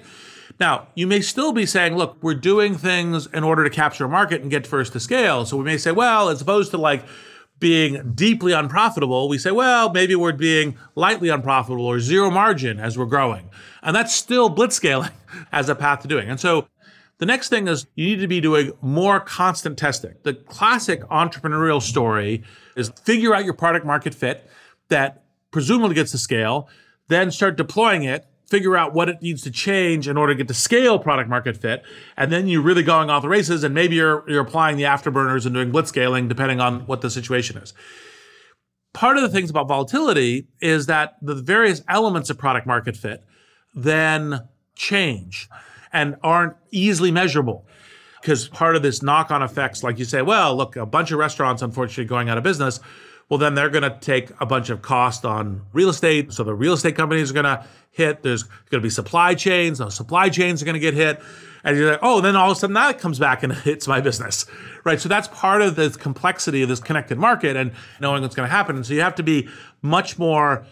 Now, 0.60 0.88
you 0.96 1.08
may 1.08 1.22
still 1.22 1.52
be 1.52 1.66
saying, 1.66 1.98
look, 1.98 2.18
we're 2.22 2.36
doing 2.36 2.76
things 2.76 3.28
in 3.28 3.44
order 3.44 3.64
to 3.64 3.70
capture 3.70 4.06
a 4.06 4.10
market 4.10 4.42
and 4.42 4.50
get 4.50 4.66
first 4.66 4.94
to 4.94 5.00
scale. 5.00 5.46
So 5.46 5.58
we 5.58 5.66
may 5.66 5.78
say, 5.78 5.92
well, 5.92 6.30
as 6.30 6.42
opposed 6.42 6.72
to 6.72 6.78
like, 6.78 7.04
being 7.60 8.14
deeply 8.14 8.54
unprofitable, 8.54 9.28
we 9.30 9.38
say, 9.38 9.52
well, 9.52 9.92
maybe 9.92 10.16
we're 10.16 10.34
being 10.34 10.78
lightly 10.96 11.30
unprofitable 11.30 11.86
or 11.86 12.00
zero 12.00 12.30
margin 12.30 12.80
as 12.80 12.98
we're 12.98 13.06
growing. 13.06 13.50
And 13.82 13.96
that's 13.96 14.14
still 14.14 14.54
blitzscaling 14.54 15.12
as 15.52 15.70
a 15.70 15.76
path 15.76 16.02
to 16.02 16.08
doing. 16.08 16.30
And 16.30 16.40
so 16.40 16.68
the 17.18 17.26
next 17.26 17.50
thing 17.50 17.68
is 17.68 17.88
you 17.96 18.06
need 18.06 18.22
to 18.22 18.28
be 18.28 18.40
doing 18.40 18.74
more 18.82 19.20
constant 19.20 19.78
testing. 19.78 20.14
The 20.24 20.34
classic 20.36 21.02
entrepreneurial 21.10 21.82
story 21.82 22.44
is 22.76 22.90
figure 23.04 23.34
out 23.34 23.44
your 23.44 23.56
product 23.56 23.86
market 23.86 24.14
fit 24.14 24.48
that 24.90 25.24
presumably 25.52 25.96
gets 25.96 26.12
to 26.12 26.18
scale, 26.18 26.70
then 27.08 27.32
start 27.32 27.58
deploying 27.58 28.04
it 28.04 28.28
figure 28.50 28.78
out 28.78 28.94
what 28.94 29.10
it 29.10 29.22
needs 29.22 29.42
to 29.44 29.52
change 29.52 30.08
in 30.08 30.18
order 30.18 30.34
to 30.34 30.38
get 30.38 30.48
to 30.48 30.54
scale 30.54 30.98
product 31.00 31.30
market 31.30 31.58
fit. 31.58 31.84
And 32.16 32.32
then 32.32 32.48
you're 32.48 32.62
really 32.62 32.84
going 32.84 33.10
off 33.10 33.22
the 33.22 33.30
races 33.30 33.64
and 33.64 33.74
maybe 33.74 33.96
you're, 33.96 34.24
you're 34.30 34.42
applying 34.42 34.78
the 34.78 34.84
afterburners 34.84 35.46
and 35.46 35.54
doing 35.54 35.72
blitz 35.72 35.90
scaling 35.90 36.28
depending 36.28 36.62
on 36.62 36.82
what 36.82 37.02
the 37.02 37.10
situation 37.10 37.58
is. 37.58 37.74
Part 38.94 39.18
of 39.18 39.24
the 39.24 39.30
things 39.30 39.50
about 39.50 39.68
volatility 39.68 40.48
is 40.62 40.86
that 40.86 41.18
the 41.22 41.36
various 41.36 41.84
elements 41.88 42.30
of 42.30 42.38
product 42.38 42.66
market 42.66 42.96
fit 42.96 43.24
then 43.76 44.48
change 44.76 45.50
and 45.92 46.16
aren't 46.24 46.56
easily 46.72 47.12
measurable. 47.12 47.68
Because 48.22 48.48
part 48.48 48.76
of 48.76 48.82
this 48.82 49.04
knock 49.04 49.30
on 49.30 49.44
effects, 49.44 49.84
like 49.84 50.00
you 50.00 50.06
say, 50.06 50.22
well, 50.22 50.56
look, 50.56 50.76
a 50.76 50.86
bunch 50.86 51.12
of 51.12 51.20
restaurants 51.20 51.62
unfortunately 51.62 52.06
going 52.06 52.30
out 52.30 52.38
of 52.38 52.44
business 52.44 52.80
well, 53.30 53.38
then 53.38 53.56
they're 53.56 53.70
going 53.70 53.84
to 53.84 53.98
take 54.00 54.32
a 54.40 54.46
bunch 54.46 54.70
of 54.70 54.82
cost 54.82 55.26
on 55.26 55.62
real 55.74 55.90
estate. 55.90 56.32
So 56.32 56.44
the 56.44 56.54
real 56.54 56.74
estate 56.74 56.96
companies 56.96 57.30
are 57.30 57.34
going 57.34 57.44
to 57.44 57.66
hit. 57.92 58.24
There's 58.24 58.44
going 58.44 58.82
to 58.82 58.82
be 58.82 58.90
supply 58.90 59.34
chains. 59.34 59.80
Those 59.80 59.96
supply 59.96 60.30
chains 60.30 60.62
are 60.62 60.66
going 60.66 60.76
to 60.76 60.80
get 60.80 60.94
hit. 60.94 61.22
And 61.64 61.78
you're 61.78 61.92
like, 61.92 62.00
oh, 62.02 62.22
then 62.22 62.38
all 62.38 62.52
of 62.52 62.58
a 62.58 62.60
sudden 62.60 62.76
that 62.76 63.00
comes 63.00 63.20
back 63.20 63.44
and 63.44 63.52
hits 63.68 63.88
my 63.88 64.00
business, 64.00 64.46
right? 64.86 65.02
So 65.02 65.10
that's 65.10 65.28
part 65.28 65.62
of 65.62 65.76
the 65.76 65.90
complexity 65.90 66.62
of 66.62 66.70
this 66.70 66.80
connected 66.80 67.18
market 67.18 67.58
and 67.58 67.74
knowing 68.00 68.22
what's 68.22 68.36
going 68.36 68.48
to 68.48 68.56
happen. 68.56 68.78
And 68.78 68.86
so 68.86 68.94
you 68.94 69.02
have 69.02 69.16
to 69.16 69.24
be 69.24 69.50
much 69.82 70.18
more 70.18 70.66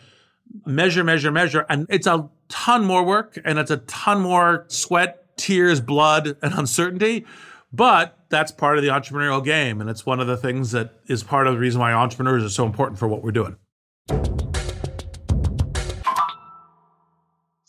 measure, 0.66 1.04
measure, 1.04 1.32
measure. 1.32 1.66
And 1.68 1.86
it's 1.90 2.08
a 2.08 2.30
ton 2.48 2.86
more 2.86 3.04
work 3.04 3.38
and 3.44 3.60
it's 3.60 3.72
a 3.72 3.78
ton 3.78 4.22
more 4.22 4.66
sweat, 4.70 5.38
tears, 5.38 5.82
blood, 5.82 6.38
and 6.42 6.54
uncertainty. 6.54 7.26
But 7.76 8.18
that's 8.30 8.52
part 8.52 8.78
of 8.78 8.84
the 8.84 8.90
entrepreneurial 8.90 9.44
game. 9.44 9.82
And 9.82 9.90
it's 9.90 10.06
one 10.06 10.20
of 10.20 10.28
the 10.28 10.38
things 10.38 10.72
that 10.72 10.94
is 11.08 11.24
part 11.24 11.48
of 11.48 11.54
the 11.54 11.60
reason 11.60 11.82
why 11.82 11.92
entrepreneurs 11.92 12.44
are 12.44 12.50
so 12.50 12.66
important 12.66 12.98
for 12.98 13.08
what 13.08 13.22
we're 13.22 13.32
doing. 13.32 13.58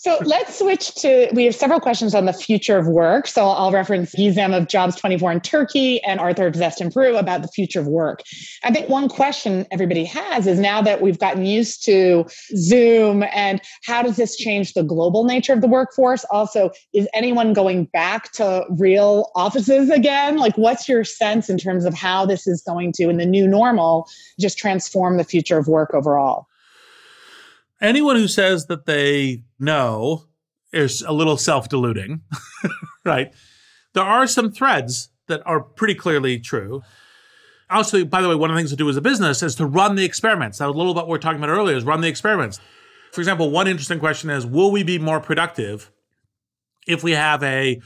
So 0.06 0.18
let's 0.24 0.56
switch 0.56 0.94
to, 1.02 1.28
we 1.32 1.46
have 1.46 1.56
several 1.56 1.80
questions 1.80 2.14
on 2.14 2.26
the 2.26 2.32
future 2.32 2.78
of 2.78 2.86
work. 2.86 3.26
So 3.26 3.44
I'll 3.44 3.72
reference 3.72 4.14
Gizem 4.14 4.56
of 4.56 4.68
Jobs 4.68 4.94
24 4.94 5.32
in 5.32 5.40
Turkey 5.40 6.00
and 6.04 6.20
Arthur 6.20 6.46
of 6.46 6.54
Zest 6.54 6.80
in 6.80 6.92
Peru 6.92 7.16
about 7.16 7.42
the 7.42 7.48
future 7.48 7.80
of 7.80 7.88
work. 7.88 8.22
I 8.62 8.70
think 8.70 8.88
one 8.88 9.08
question 9.08 9.66
everybody 9.72 10.04
has 10.04 10.46
is 10.46 10.60
now 10.60 10.80
that 10.80 11.02
we've 11.02 11.18
gotten 11.18 11.44
used 11.44 11.84
to 11.86 12.24
Zoom 12.54 13.24
and 13.34 13.60
how 13.84 14.00
does 14.00 14.14
this 14.14 14.36
change 14.36 14.74
the 14.74 14.84
global 14.84 15.24
nature 15.24 15.52
of 15.52 15.60
the 15.60 15.66
workforce? 15.66 16.24
Also, 16.30 16.70
is 16.94 17.08
anyone 17.12 17.52
going 17.52 17.86
back 17.86 18.30
to 18.34 18.64
real 18.78 19.32
offices 19.34 19.90
again? 19.90 20.36
Like 20.36 20.56
what's 20.56 20.88
your 20.88 21.02
sense 21.02 21.50
in 21.50 21.58
terms 21.58 21.84
of 21.84 21.94
how 21.94 22.26
this 22.26 22.46
is 22.46 22.62
going 22.62 22.92
to, 22.92 23.08
in 23.08 23.16
the 23.16 23.26
new 23.26 23.48
normal, 23.48 24.08
just 24.38 24.56
transform 24.56 25.16
the 25.16 25.24
future 25.24 25.58
of 25.58 25.66
work 25.66 25.94
overall? 25.94 26.46
Anyone 27.80 28.16
who 28.16 28.28
says 28.28 28.66
that 28.66 28.86
they 28.86 29.44
know 29.58 30.24
is 30.72 31.02
a 31.02 31.12
little 31.12 31.36
self 31.36 31.68
deluding, 31.68 32.22
right? 33.04 33.32
There 33.94 34.04
are 34.04 34.26
some 34.26 34.50
threads 34.50 35.10
that 35.28 35.42
are 35.46 35.60
pretty 35.60 35.94
clearly 35.94 36.38
true. 36.38 36.82
Also, 37.68 38.04
by 38.04 38.22
the 38.22 38.28
way, 38.28 38.34
one 38.34 38.50
of 38.50 38.54
the 38.54 38.60
things 38.60 38.70
to 38.70 38.76
do 38.76 38.88
as 38.88 38.96
a 38.96 39.00
business 39.00 39.42
is 39.42 39.56
to 39.56 39.66
run 39.66 39.96
the 39.96 40.04
experiments. 40.04 40.58
That 40.58 40.66
was 40.66 40.74
a 40.74 40.78
little 40.78 40.94
bit 40.94 41.00
what 41.00 41.08
we 41.08 41.12
were 41.12 41.18
talking 41.18 41.42
about 41.42 41.50
earlier 41.50 41.76
is 41.76 41.84
run 41.84 42.00
the 42.00 42.08
experiments. 42.08 42.60
For 43.12 43.20
example, 43.20 43.50
one 43.50 43.66
interesting 43.66 43.98
question 43.98 44.30
is 44.30 44.46
will 44.46 44.70
we 44.70 44.82
be 44.82 44.98
more 44.98 45.20
productive 45.20 45.90
if 46.86 47.02
we 47.02 47.12
have 47.12 47.42
a, 47.42 47.80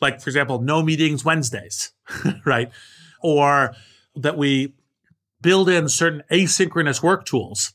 like, 0.00 0.20
for 0.22 0.30
example, 0.30 0.62
no 0.62 0.82
meetings 0.82 1.24
Wednesdays, 1.24 1.92
right? 2.46 2.70
Or 3.22 3.74
that 4.14 4.38
we 4.38 4.74
build 5.42 5.68
in 5.68 5.88
certain 5.88 6.22
asynchronous 6.30 7.02
work 7.02 7.26
tools 7.26 7.74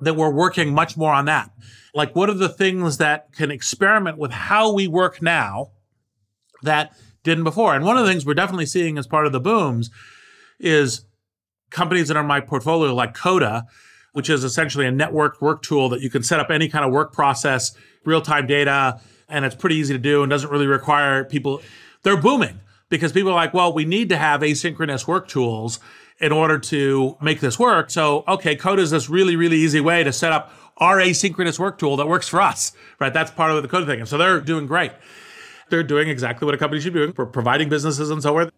that 0.00 0.14
we're 0.14 0.30
working 0.30 0.72
much 0.72 0.96
more 0.96 1.12
on 1.12 1.24
that. 1.26 1.50
Like, 1.94 2.14
what 2.14 2.30
are 2.30 2.34
the 2.34 2.48
things 2.48 2.98
that 2.98 3.32
can 3.32 3.50
experiment 3.50 4.18
with 4.18 4.30
how 4.30 4.72
we 4.72 4.86
work 4.86 5.20
now 5.20 5.72
that 6.62 6.96
didn't 7.24 7.44
before? 7.44 7.74
And 7.74 7.84
one 7.84 7.96
of 7.96 8.04
the 8.04 8.10
things 8.10 8.24
we're 8.24 8.34
definitely 8.34 8.66
seeing 8.66 8.98
as 8.98 9.06
part 9.06 9.26
of 9.26 9.32
the 9.32 9.40
booms 9.40 9.90
is 10.60 11.04
companies 11.70 12.08
that 12.08 12.16
are 12.16 12.20
in 12.20 12.26
my 12.26 12.40
portfolio, 12.40 12.94
like 12.94 13.14
Coda, 13.14 13.64
which 14.12 14.30
is 14.30 14.44
essentially 14.44 14.86
a 14.86 14.92
networked 14.92 15.40
work 15.40 15.62
tool 15.62 15.88
that 15.88 16.00
you 16.00 16.10
can 16.10 16.22
set 16.22 16.40
up 16.40 16.50
any 16.50 16.68
kind 16.68 16.84
of 16.84 16.92
work 16.92 17.12
process, 17.12 17.74
real 18.04 18.20
time 18.20 18.46
data, 18.46 19.00
and 19.28 19.44
it's 19.44 19.54
pretty 19.54 19.76
easy 19.76 19.94
to 19.94 19.98
do 19.98 20.22
and 20.22 20.30
doesn't 20.30 20.50
really 20.50 20.66
require 20.66 21.24
people. 21.24 21.60
They're 22.02 22.16
booming 22.16 22.60
because 22.88 23.12
people 23.12 23.30
are 23.30 23.34
like, 23.34 23.52
well, 23.52 23.72
we 23.72 23.84
need 23.84 24.08
to 24.08 24.16
have 24.16 24.40
asynchronous 24.40 25.06
work 25.06 25.28
tools 25.28 25.78
in 26.20 26.32
order 26.32 26.58
to 26.58 27.16
make 27.20 27.40
this 27.40 27.58
work. 27.58 27.90
So, 27.90 28.24
okay, 28.26 28.56
Coda 28.56 28.82
is 28.82 28.90
this 28.90 29.08
really, 29.08 29.36
really 29.36 29.58
easy 29.58 29.80
way 29.80 30.02
to 30.04 30.12
set 30.12 30.32
up 30.32 30.52
our 30.78 30.96
asynchronous 30.96 31.58
work 31.58 31.78
tool 31.78 31.96
that 31.96 32.08
works 32.08 32.28
for 32.28 32.40
us, 32.40 32.72
right? 33.00 33.12
That's 33.12 33.30
part 33.30 33.50
of 33.50 33.62
the 33.62 33.68
Coda 33.68 33.86
thing. 33.86 34.00
And 34.00 34.08
so 34.08 34.18
they're 34.18 34.40
doing 34.40 34.66
great. 34.66 34.92
They're 35.70 35.82
doing 35.82 36.08
exactly 36.08 36.46
what 36.46 36.54
a 36.54 36.58
company 36.58 36.80
should 36.80 36.92
be 36.92 37.00
doing 37.00 37.12
for 37.12 37.26
providing 37.26 37.68
businesses 37.68 38.10
and 38.10 38.22
so 38.22 38.32
forth. 38.32 38.50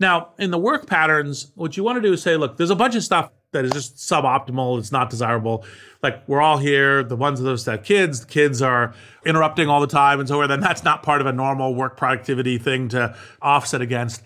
Now, 0.00 0.30
in 0.38 0.50
the 0.50 0.58
work 0.58 0.86
patterns, 0.86 1.52
what 1.54 1.76
you 1.76 1.84
want 1.84 1.96
to 1.96 2.00
do 2.00 2.14
is 2.14 2.22
say, 2.22 2.36
look, 2.36 2.56
there's 2.56 2.70
a 2.70 2.76
bunch 2.76 2.94
of 2.94 3.04
stuff 3.04 3.30
that 3.52 3.64
is 3.64 3.70
just 3.72 3.96
suboptimal. 3.96 4.78
It's 4.78 4.90
not 4.90 5.10
desirable. 5.10 5.64
Like 6.02 6.26
we're 6.26 6.40
all 6.40 6.58
here. 6.58 7.04
The 7.04 7.16
ones 7.16 7.40
that 7.40 7.70
have 7.70 7.84
kids, 7.84 8.20
the 8.20 8.26
kids 8.26 8.62
are 8.62 8.94
interrupting 9.26 9.68
all 9.68 9.80
the 9.80 9.86
time 9.86 10.18
and 10.18 10.28
so 10.28 10.36
forth. 10.36 10.48
Then 10.48 10.60
that's 10.60 10.82
not 10.82 11.02
part 11.02 11.20
of 11.20 11.26
a 11.26 11.32
normal 11.32 11.74
work 11.74 11.96
productivity 11.96 12.58
thing 12.58 12.88
to 12.88 13.14
offset 13.40 13.82
against. 13.82 14.22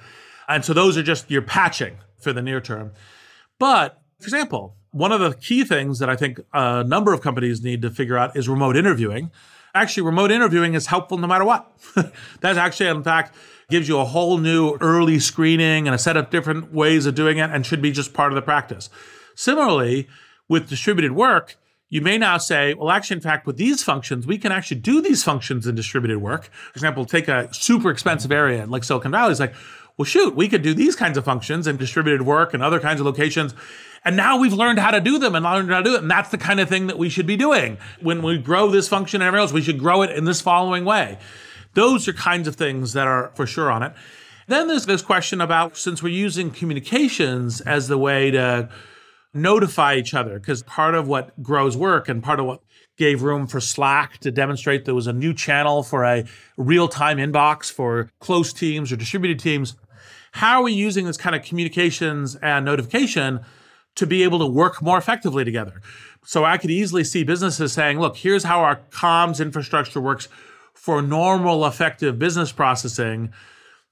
And 0.48 0.64
so 0.64 0.72
those 0.72 0.96
are 0.96 1.02
just 1.02 1.30
your 1.30 1.42
patching 1.42 1.96
for 2.26 2.32
the 2.32 2.42
near 2.42 2.60
term. 2.60 2.90
But 3.60 4.02
for 4.18 4.26
example, 4.26 4.74
one 4.90 5.12
of 5.12 5.20
the 5.20 5.32
key 5.34 5.62
things 5.62 6.00
that 6.00 6.10
I 6.10 6.16
think 6.16 6.40
a 6.52 6.82
number 6.82 7.12
of 7.12 7.20
companies 7.20 7.62
need 7.62 7.82
to 7.82 7.90
figure 7.90 8.18
out 8.18 8.36
is 8.36 8.48
remote 8.48 8.76
interviewing. 8.76 9.30
Actually, 9.76 10.02
remote 10.02 10.32
interviewing 10.32 10.74
is 10.74 10.88
helpful 10.88 11.18
no 11.18 11.28
matter 11.28 11.44
what. 11.44 11.70
That's 12.40 12.58
actually, 12.58 12.88
in 12.88 13.04
fact, 13.04 13.36
gives 13.70 13.86
you 13.88 14.00
a 14.00 14.04
whole 14.04 14.38
new 14.38 14.76
early 14.80 15.20
screening 15.20 15.86
and 15.86 15.94
a 15.94 15.98
set 15.98 16.16
of 16.16 16.30
different 16.30 16.72
ways 16.72 17.06
of 17.06 17.14
doing 17.14 17.38
it 17.38 17.48
and 17.50 17.64
should 17.64 17.80
be 17.80 17.92
just 17.92 18.12
part 18.12 18.32
of 18.32 18.34
the 18.34 18.42
practice. 18.42 18.90
Similarly, 19.36 20.08
with 20.48 20.68
distributed 20.68 21.12
work, 21.12 21.56
you 21.88 22.00
may 22.00 22.18
now 22.18 22.38
say, 22.38 22.74
well, 22.74 22.90
actually, 22.90 23.18
in 23.18 23.22
fact, 23.22 23.46
with 23.46 23.58
these 23.58 23.84
functions, 23.84 24.26
we 24.26 24.38
can 24.38 24.50
actually 24.50 24.80
do 24.80 25.00
these 25.00 25.22
functions 25.22 25.68
in 25.68 25.76
distributed 25.76 26.18
work. 26.18 26.46
For 26.46 26.78
example, 26.78 27.04
take 27.04 27.28
a 27.28 27.52
super 27.54 27.90
expensive 27.90 28.32
area 28.32 28.66
like 28.66 28.82
Silicon 28.82 29.12
Valley. 29.12 29.30
It's 29.30 29.38
like, 29.38 29.54
well, 29.96 30.04
shoot, 30.04 30.36
we 30.36 30.48
could 30.48 30.62
do 30.62 30.74
these 30.74 30.94
kinds 30.94 31.16
of 31.16 31.24
functions 31.24 31.66
and 31.66 31.78
distributed 31.78 32.22
work 32.22 32.52
and 32.52 32.62
other 32.62 32.80
kinds 32.80 33.00
of 33.00 33.06
locations. 33.06 33.54
And 34.04 34.16
now 34.16 34.38
we've 34.38 34.52
learned 34.52 34.78
how 34.78 34.90
to 34.90 35.00
do 35.00 35.18
them 35.18 35.34
and 35.34 35.44
learned 35.44 35.70
how 35.70 35.78
to 35.78 35.84
do 35.84 35.94
it. 35.94 36.02
And 36.02 36.10
that's 36.10 36.30
the 36.30 36.38
kind 36.38 36.60
of 36.60 36.68
thing 36.68 36.86
that 36.86 36.98
we 36.98 37.08
should 37.08 37.26
be 37.26 37.36
doing. 37.36 37.78
When 38.00 38.22
we 38.22 38.38
grow 38.38 38.70
this 38.70 38.88
function 38.88 39.20
and 39.20 39.26
everything 39.26 39.42
else, 39.42 39.52
we 39.52 39.62
should 39.62 39.78
grow 39.78 40.02
it 40.02 40.10
in 40.10 40.24
this 40.24 40.40
following 40.40 40.84
way. 40.84 41.18
Those 41.74 42.06
are 42.08 42.12
kinds 42.12 42.46
of 42.46 42.56
things 42.56 42.92
that 42.92 43.06
are 43.06 43.32
for 43.34 43.46
sure 43.46 43.70
on 43.70 43.82
it. 43.82 43.94
Then 44.48 44.68
there's 44.68 44.86
this 44.86 45.02
question 45.02 45.40
about 45.40 45.76
since 45.76 46.02
we're 46.02 46.14
using 46.14 46.50
communications 46.50 47.60
as 47.62 47.88
the 47.88 47.98
way 47.98 48.30
to 48.30 48.68
notify 49.34 49.96
each 49.96 50.14
other, 50.14 50.38
because 50.38 50.62
part 50.62 50.94
of 50.94 51.08
what 51.08 51.42
grows 51.42 51.76
work 51.76 52.08
and 52.08 52.22
part 52.22 52.38
of 52.38 52.46
what 52.46 52.62
gave 52.96 53.22
room 53.22 53.46
for 53.46 53.60
Slack 53.60 54.18
to 54.18 54.30
demonstrate 54.30 54.84
there 54.84 54.94
was 54.94 55.06
a 55.06 55.12
new 55.12 55.34
channel 55.34 55.82
for 55.82 56.04
a 56.04 56.24
real 56.56 56.88
time 56.88 57.18
inbox 57.18 57.70
for 57.70 58.10
close 58.20 58.52
teams 58.52 58.90
or 58.92 58.96
distributed 58.96 59.38
teams. 59.38 59.76
How 60.36 60.60
are 60.60 60.64
we 60.64 60.74
using 60.74 61.06
this 61.06 61.16
kind 61.16 61.34
of 61.34 61.42
communications 61.42 62.36
and 62.36 62.66
notification 62.66 63.40
to 63.94 64.06
be 64.06 64.22
able 64.22 64.38
to 64.40 64.46
work 64.46 64.82
more 64.82 64.98
effectively 64.98 65.46
together? 65.46 65.80
So 66.26 66.44
I 66.44 66.58
could 66.58 66.70
easily 66.70 67.04
see 67.04 67.24
businesses 67.24 67.72
saying, 67.72 67.98
look, 68.00 68.18
here's 68.18 68.44
how 68.44 68.60
our 68.60 68.80
comms 68.90 69.40
infrastructure 69.40 69.98
works 69.98 70.28
for 70.74 71.00
normal, 71.00 71.64
effective 71.64 72.18
business 72.18 72.52
processing. 72.52 73.32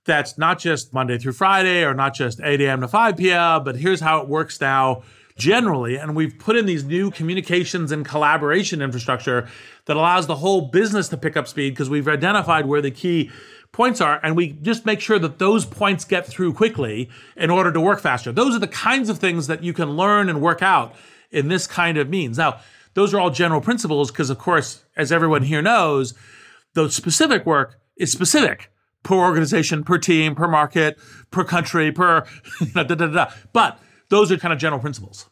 That's 0.05 0.37
not 0.37 0.59
just 0.59 0.93
Monday 0.93 1.17
through 1.17 1.33
Friday 1.33 1.83
or 1.83 1.95
not 1.95 2.13
just 2.13 2.43
8 2.43 2.61
a.m. 2.61 2.83
to 2.83 2.89
5 2.89 3.17
p.m., 3.17 3.65
but 3.65 3.77
here's 3.77 4.01
how 4.01 4.21
it 4.21 4.29
works 4.29 4.61
now 4.61 5.03
generally. 5.39 5.97
And 5.97 6.15
we've 6.15 6.39
put 6.39 6.57
in 6.57 6.67
these 6.67 6.85
new 6.85 7.11
communications 7.11 7.91
and 7.91 8.05
collaboration 8.05 8.83
infrastructure 8.83 9.49
that 9.87 9.97
allows 9.97 10.27
the 10.27 10.37
whole 10.37 10.69
business 10.69 11.09
to 11.09 11.17
pick 11.17 11.39
up 11.39 11.49
speed 11.49 11.71
because 11.71 11.89
we've 11.89 12.07
identified 12.07 12.67
where 12.67 12.83
the 12.83 12.91
key 12.91 13.31
points 13.75 14.01
are 14.01 14.21
and 14.23 14.37
we 14.37 14.53
just 14.63 14.87
make 14.87 15.01
sure 15.01 15.19
that 15.19 15.39
those 15.39 15.67
points 15.67 16.05
get 16.05 16.27
through 16.27 16.55
quickly 16.55 17.11
in 17.37 17.51
order 17.51 17.71
to 17.71 17.81
work 17.81 18.01
faster. 18.01 18.33
Those 18.33 18.55
are 18.55 18.61
the 18.61 18.69
kinds 18.69 19.11
of 19.11 19.19
things 19.19 19.49
that 19.49 19.63
you 19.63 19.75
can 19.75 19.91
learn 19.91 20.31
and 20.31 20.41
work 20.41 20.63
out 20.63 20.95
in 21.31 21.49
this 21.49 21.67
kind 21.67 21.99
of 21.99 22.09
means. 22.09 22.39
Now, 22.39 22.61
those 22.95 23.13
are 23.13 23.21
all 23.21 23.31
general 23.31 23.61
principles 23.61 24.11
because, 24.11 24.31
of 24.31 24.39
course, 24.39 24.85
as 24.97 25.11
everyone 25.11 25.43
here 25.43 25.61
knows, 25.61 26.15
the 26.75 26.89
specific 26.89 27.45
work 27.45 27.81
is 27.97 28.11
specific 28.13 28.71
per 29.03 29.17
organization, 29.17 29.85
per 29.85 29.99
team, 29.99 30.35
per 30.35 30.49
market, 30.49 30.99
per 31.31 31.45
country, 31.45 31.91
per 31.93 32.25
da, 32.75 32.85
da, 32.85 32.95
da, 32.95 33.07
da. 33.09 33.31
But 33.53 33.79
those 34.09 34.31
are 34.31 34.39
kind 34.39 34.53
of 34.53 34.59
general 34.59 34.81
principles. 34.81 35.29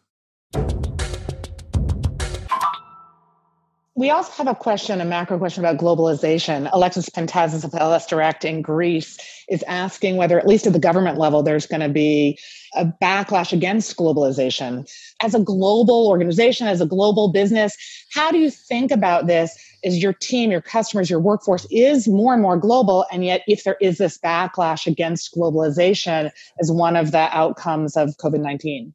We 3.94 4.08
also 4.08 4.32
have 4.32 4.48
a 4.48 4.54
question, 4.54 5.02
a 5.02 5.04
macro 5.04 5.36
question 5.36 5.62
about 5.62 5.76
globalization. 5.76 6.66
Alexis 6.72 7.10
Pantazis 7.10 7.62
of 7.62 7.74
LS 7.74 8.06
Direct 8.06 8.42
in 8.42 8.62
Greece 8.62 9.18
is 9.50 9.62
asking 9.64 10.16
whether, 10.16 10.38
at 10.38 10.46
least 10.46 10.66
at 10.66 10.72
the 10.72 10.78
government 10.78 11.18
level, 11.18 11.42
there's 11.42 11.66
going 11.66 11.82
to 11.82 11.90
be 11.90 12.38
a 12.74 12.86
backlash 12.86 13.52
against 13.52 13.98
globalization. 13.98 14.90
As 15.20 15.34
a 15.34 15.40
global 15.40 16.08
organization, 16.08 16.68
as 16.68 16.80
a 16.80 16.86
global 16.86 17.32
business, 17.32 17.76
how 18.14 18.30
do 18.30 18.38
you 18.38 18.50
think 18.50 18.90
about 18.90 19.26
this? 19.26 19.54
Is 19.82 20.02
your 20.02 20.14
team, 20.14 20.50
your 20.50 20.62
customers, 20.62 21.10
your 21.10 21.20
workforce 21.20 21.66
is 21.70 22.08
more 22.08 22.32
and 22.32 22.40
more 22.40 22.56
global, 22.56 23.04
and 23.12 23.26
yet 23.26 23.42
if 23.46 23.64
there 23.64 23.76
is 23.82 23.98
this 23.98 24.16
backlash 24.16 24.86
against 24.86 25.34
globalization 25.34 26.30
as 26.60 26.72
one 26.72 26.96
of 26.96 27.10
the 27.10 27.28
outcomes 27.36 27.94
of 27.98 28.16
COVID 28.16 28.40
19? 28.40 28.94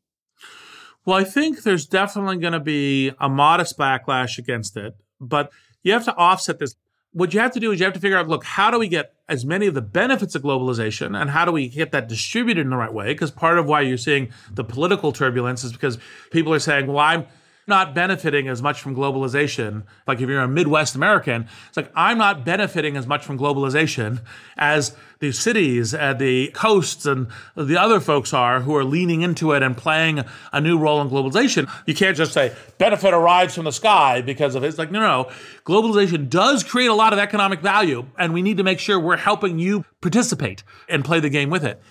Well, 1.08 1.16
I 1.16 1.24
think 1.24 1.64
there's 1.64 1.86
definitely 1.86 2.36
going 2.36 2.52
to 2.52 2.60
be 2.60 3.14
a 3.18 3.30
modest 3.30 3.78
backlash 3.78 4.38
against 4.38 4.76
it, 4.76 4.94
but 5.22 5.50
you 5.82 5.94
have 5.94 6.04
to 6.04 6.14
offset 6.18 6.60
this. 6.60 6.76
What 7.14 7.34
you 7.34 7.40
have 7.40 7.54
to 7.54 7.62
do 7.62 7.72
is 7.72 7.80
you 7.80 7.86
have 7.86 7.94
to 7.94 8.00
figure 8.02 8.18
out 8.18 8.28
look, 8.28 8.44
how 8.44 8.70
do 8.70 8.78
we 8.78 8.90
get 8.90 9.14
as 9.30 9.46
many 9.46 9.68
of 9.68 9.74
the 9.74 9.82
benefits 9.82 10.36
of 10.36 10.42
globalization 10.42 11.18
and 11.18 11.30
how 11.30 11.46
do 11.46 11.54
we 11.54 11.70
get 11.70 11.94
that 11.94 12.10
distributed 12.10 12.60
in 12.60 12.72
the 12.72 12.76
right 12.76 12.94
way? 12.94 13.14
Because 13.14 13.32
part 13.32 13.58
of 13.58 13.66
why 13.66 13.80
you're 13.82 13.96
seeing 13.96 14.34
the 14.52 14.66
political 14.66 15.14
turbulence 15.14 15.64
is 15.64 15.72
because 15.72 15.98
people 16.30 16.54
are 16.54 16.60
saying, 16.60 16.88
well, 16.88 16.98
I'm 16.98 17.26
not 17.68 17.94
benefiting 17.94 18.48
as 18.48 18.62
much 18.62 18.82
from 18.82 18.96
globalization. 18.96 19.84
Like 20.08 20.22
if 20.22 20.30
you're 20.30 20.42
a 20.42 20.48
Midwest 20.48 20.96
American, 20.96 21.48
it's 21.68 21.78
like 21.78 21.92
I'm 21.96 22.18
not 22.18 22.46
benefiting 22.46 22.96
as 22.96 23.06
much 23.06 23.26
from 23.26 23.38
globalization 23.38 24.22
as 24.58 24.96
the 25.20 25.32
cities 25.32 25.94
and 25.94 26.18
the 26.20 26.50
coasts 26.54 27.06
and 27.06 27.28
the 27.56 27.78
other 27.78 28.00
folks 28.00 28.34
are 28.34 28.62
who 28.62 28.76
are 28.76 28.84
leaning 28.84 29.22
into 29.22 29.52
it 29.52 29.64
and 29.64 29.76
playing 29.76 30.24
a 30.54 30.62
new 30.62 30.78
role 30.78 31.02
in 31.02 31.10
globalization. 31.10 31.70
You 31.86 31.94
can't 31.94 32.16
just 32.16 32.34
say 32.34 32.56
benefit 32.78 33.14
arrives 33.14 33.56
from 33.56 33.66
the 33.66 33.72
sky 33.72 34.22
because 34.22 34.56
of 34.56 34.64
it. 34.64 34.68
It's 34.68 34.78
like, 34.78 34.92
no, 34.92 35.00
no. 35.00 35.30
Globalization 35.66 36.30
does 36.30 36.64
create 36.64 36.88
a 36.88 36.94
lot 36.94 37.14
of 37.14 37.20
economic 37.20 37.62
value, 37.62 38.06
and 38.18 38.34
we 38.34 38.42
need 38.42 38.58
to 38.58 38.64
make 38.64 38.80
sure 38.80 39.00
we're 39.00 39.18
helping 39.18 39.60
you 39.60 39.84
participate 40.02 40.64
and 40.88 41.04
play 41.04 41.20
the 41.20 41.30
game 41.30 41.50
with 41.50 41.66
it. 41.66 41.82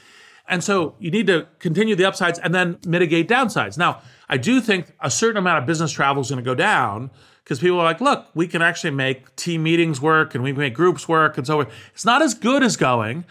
And 0.49 0.63
so 0.63 0.95
you 0.99 1.11
need 1.11 1.27
to 1.27 1.47
continue 1.59 1.95
the 1.95 2.05
upsides 2.05 2.39
and 2.39 2.55
then 2.55 2.79
mitigate 2.87 3.29
downsides. 3.29 3.77
Now, 3.77 4.01
I 4.29 4.37
do 4.37 4.61
think 4.61 4.93
a 5.01 5.11
certain 5.11 5.37
amount 5.37 5.59
of 5.59 5.67
business 5.67 5.93
travel 5.93 6.21
is 6.21 6.31
going 6.31 6.43
to 6.43 6.49
go 6.49 6.55
down 6.55 7.11
because 7.43 7.61
people 7.61 7.79
are 7.79 7.85
like, 7.85 8.01
look, 8.01 8.27
we 8.35 8.49
can 8.49 8.63
actually 8.63 8.91
make 8.91 9.35
team 9.37 9.63
meetings 9.63 10.01
work 10.01 10.35
and 10.35 10.43
we 10.43 10.51
can 10.51 10.59
make 10.59 10.75
groups 10.75 11.09
work 11.09 11.39
and 11.39 11.47
so 11.47 11.61
on. 11.61 11.67
It's 11.95 12.05
not 12.05 12.23
as 12.23 12.35
good 12.35 12.63
as 12.63 12.77
going, 12.77 13.25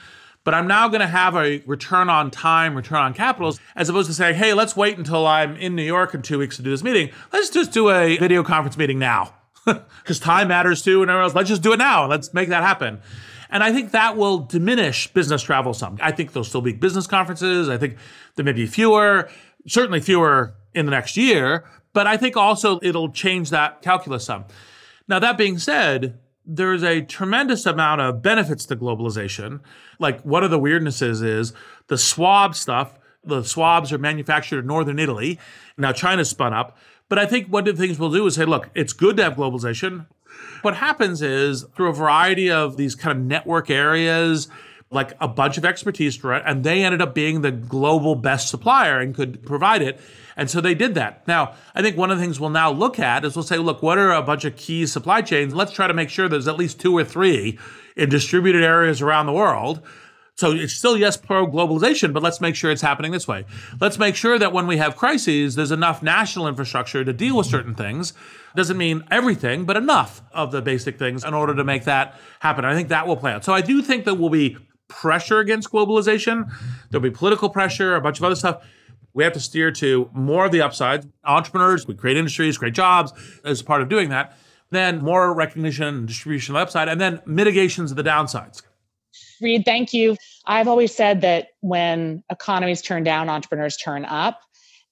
but 0.45 0.54
I'm 0.54 0.67
now 0.67 0.88
going 0.88 1.01
to 1.01 1.08
have 1.08 1.36
a 1.36 1.62
return 1.65 2.10
on 2.10 2.32
time, 2.32 2.75
return 2.75 2.99
on 2.99 3.13
capitals, 3.13 3.60
as 3.75 3.89
opposed 3.89 4.08
to 4.08 4.13
saying, 4.13 4.36
hey, 4.36 4.54
let's 4.54 4.75
wait 4.75 4.97
until 4.97 5.28
I'm 5.28 5.58
in 5.58 5.75
New 5.75 5.84
York 5.84 6.13
in 6.13 6.21
two 6.21 6.39
weeks 6.39 6.56
to 6.58 6.62
do 6.62 6.69
this 6.69 6.84
meeting. 6.84 7.10
Let's 7.34 7.49
just 7.49 7.73
do 7.73 7.89
a 7.89 8.17
video 8.17 8.43
conference 8.43 8.78
meeting 8.78 8.99
now 8.99 9.34
because 9.65 10.19
time 10.19 10.47
matters 10.47 10.82
too 10.82 11.01
and 11.01 11.10
everyone 11.10 11.25
else. 11.25 11.36
Let's 11.36 11.49
just 11.49 11.62
do 11.62 11.73
it 11.73 11.78
now. 11.78 12.08
Let's 12.08 12.34
make 12.34 12.49
that 12.49 12.63
happen. 12.63 13.01
And 13.55 13.63
I 13.63 13.71
think 13.71 13.91
that 13.91 14.17
will 14.17 14.39
diminish 14.39 15.07
business 15.13 15.41
travel 15.41 15.73
some. 15.73 15.97
I 16.01 16.11
think 16.11 16.33
there'll 16.33 16.43
still 16.43 16.59
be 16.59 16.73
business 16.73 17.07
conferences. 17.07 17.69
I 17.69 17.77
think 17.77 17.95
there 18.35 18.43
may 18.43 18.51
be 18.51 18.65
fewer, 18.65 19.29
certainly 19.65 20.01
fewer 20.01 20.55
in 20.73 20.85
the 20.85 20.91
next 20.91 21.15
year, 21.15 21.63
but 21.93 22.05
I 22.05 22.17
think 22.17 22.35
also 22.35 22.81
it'll 22.83 23.13
change 23.13 23.51
that 23.51 23.81
calculus 23.81 24.25
some. 24.25 24.43
Now, 25.07 25.19
that 25.19 25.37
being 25.37 25.57
said, 25.57 26.19
there's 26.45 26.83
a 26.83 26.99
tremendous 26.99 27.65
amount 27.65 28.01
of 28.01 28.21
benefits 28.21 28.65
to 28.65 28.75
globalization. 28.75 29.61
Like 29.99 30.19
one 30.23 30.43
of 30.43 30.51
the 30.51 30.59
weirdnesses 30.59 31.23
is 31.23 31.53
the 31.87 31.97
swab 31.97 32.55
stuff. 32.55 32.99
The 33.23 33.41
swabs 33.41 33.93
are 33.93 33.97
manufactured 33.97 34.59
in 34.59 34.67
northern 34.67 34.99
Italy. 34.99 35.39
Now 35.77 35.93
China's 35.93 36.29
spun 36.29 36.53
up. 36.53 36.77
But 37.07 37.19
I 37.19 37.25
think 37.25 37.47
one 37.47 37.65
of 37.69 37.77
the 37.77 37.81
things 37.81 37.97
we'll 37.97 38.11
do 38.11 38.25
is 38.25 38.35
say, 38.35 38.43
look, 38.43 38.69
it's 38.75 38.91
good 38.91 39.15
to 39.15 39.23
have 39.23 39.35
globalization. 39.35 40.07
What 40.61 40.77
happens 40.77 41.21
is 41.21 41.63
through 41.75 41.89
a 41.89 41.93
variety 41.93 42.49
of 42.49 42.77
these 42.77 42.95
kind 42.95 43.17
of 43.17 43.23
network 43.23 43.69
areas, 43.69 44.47
like 44.91 45.13
a 45.19 45.27
bunch 45.27 45.57
of 45.57 45.65
expertise 45.65 46.15
it, 46.23 46.43
and 46.45 46.63
they 46.63 46.83
ended 46.83 47.01
up 47.01 47.13
being 47.13 47.41
the 47.41 47.51
global 47.51 48.15
best 48.15 48.49
supplier 48.49 48.99
and 48.99 49.13
could 49.13 49.45
provide 49.45 49.81
it. 49.81 49.99
And 50.37 50.49
so 50.49 50.61
they 50.61 50.75
did 50.75 50.95
that. 50.95 51.27
Now, 51.27 51.53
I 51.73 51.81
think 51.81 51.97
one 51.97 52.11
of 52.11 52.17
the 52.17 52.23
things 52.23 52.39
we'll 52.39 52.49
now 52.49 52.71
look 52.71 52.99
at 52.99 53.23
is 53.23 53.35
we'll 53.35 53.43
say, 53.43 53.57
look, 53.57 53.81
what 53.81 53.97
are 53.97 54.11
a 54.11 54.21
bunch 54.21 54.45
of 54.45 54.55
key 54.55 54.85
supply 54.85 55.21
chains? 55.21 55.53
Let's 55.53 55.71
try 55.71 55.87
to 55.87 55.93
make 55.93 56.09
sure 56.09 56.27
there's 56.27 56.47
at 56.47 56.57
least 56.57 56.79
two 56.79 56.97
or 56.97 57.03
three 57.03 57.57
in 57.95 58.09
distributed 58.09 58.63
areas 58.63 59.01
around 59.01 59.27
the 59.27 59.33
world. 59.33 59.81
So 60.37 60.51
it's 60.51 60.73
still, 60.73 60.97
yes, 60.97 61.15
pro 61.15 61.47
globalization, 61.47 62.11
but 62.11 62.21
let's 62.21 62.41
make 62.41 62.55
sure 62.55 62.69
it's 62.69 62.81
happening 62.81 63.13
this 63.13 63.25
way. 63.25 63.45
Let's 63.79 63.97
make 63.97 64.17
sure 64.17 64.37
that 64.37 64.51
when 64.51 64.67
we 64.67 64.75
have 64.77 64.97
crises, 64.97 65.55
there's 65.55 65.71
enough 65.71 66.03
national 66.03 66.47
infrastructure 66.49 67.05
to 67.05 67.13
deal 67.13 67.37
with 67.37 67.47
certain 67.47 67.73
things. 67.73 68.11
Doesn't 68.53 68.77
mean 68.77 69.03
everything, 69.09 69.63
but 69.63 69.77
enough 69.77 70.21
of 70.33 70.51
the 70.51 70.61
basic 70.61 70.99
things 70.99 71.23
in 71.23 71.33
order 71.33 71.55
to 71.55 71.63
make 71.63 71.85
that 71.85 72.19
happen. 72.39 72.65
I 72.65 72.75
think 72.75 72.89
that 72.89 73.07
will 73.07 73.15
play 73.15 73.31
out. 73.31 73.45
So 73.45 73.53
I 73.53 73.61
do 73.61 73.81
think 73.81 74.03
that 74.05 74.15
will 74.15 74.29
be 74.29 74.57
pressure 74.89 75.39
against 75.39 75.71
globalization. 75.71 76.51
There'll 76.89 77.01
be 77.01 77.11
political 77.11 77.49
pressure, 77.49 77.95
a 77.95 78.01
bunch 78.01 78.17
of 78.17 78.25
other 78.25 78.35
stuff. 78.35 78.67
We 79.13 79.23
have 79.23 79.33
to 79.33 79.39
steer 79.39 79.71
to 79.71 80.09
more 80.13 80.45
of 80.45 80.51
the 80.51 80.61
upsides. 80.61 81.07
Entrepreneurs, 81.23 81.87
we 81.87 81.95
create 81.95 82.17
industries, 82.17 82.57
create 82.57 82.73
jobs 82.73 83.13
as 83.45 83.61
part 83.61 83.81
of 83.81 83.87
doing 83.87 84.09
that. 84.09 84.37
Then 84.69 85.01
more 85.01 85.33
recognition 85.33 85.85
and 85.85 86.07
distribution 86.07 86.53
of 86.53 86.59
the 86.59 86.63
upside, 86.63 86.89
and 86.89 86.99
then 86.99 87.21
mitigations 87.25 87.91
of 87.91 87.97
the 87.97 88.03
downsides. 88.03 88.61
Reid, 89.41 89.65
thank 89.65 89.93
you. 89.93 90.15
I've 90.45 90.67
always 90.67 90.95
said 90.95 91.21
that 91.21 91.49
when 91.61 92.23
economies 92.29 92.81
turn 92.81 93.03
down, 93.03 93.29
entrepreneurs 93.29 93.77
turn 93.77 94.05
up. 94.05 94.39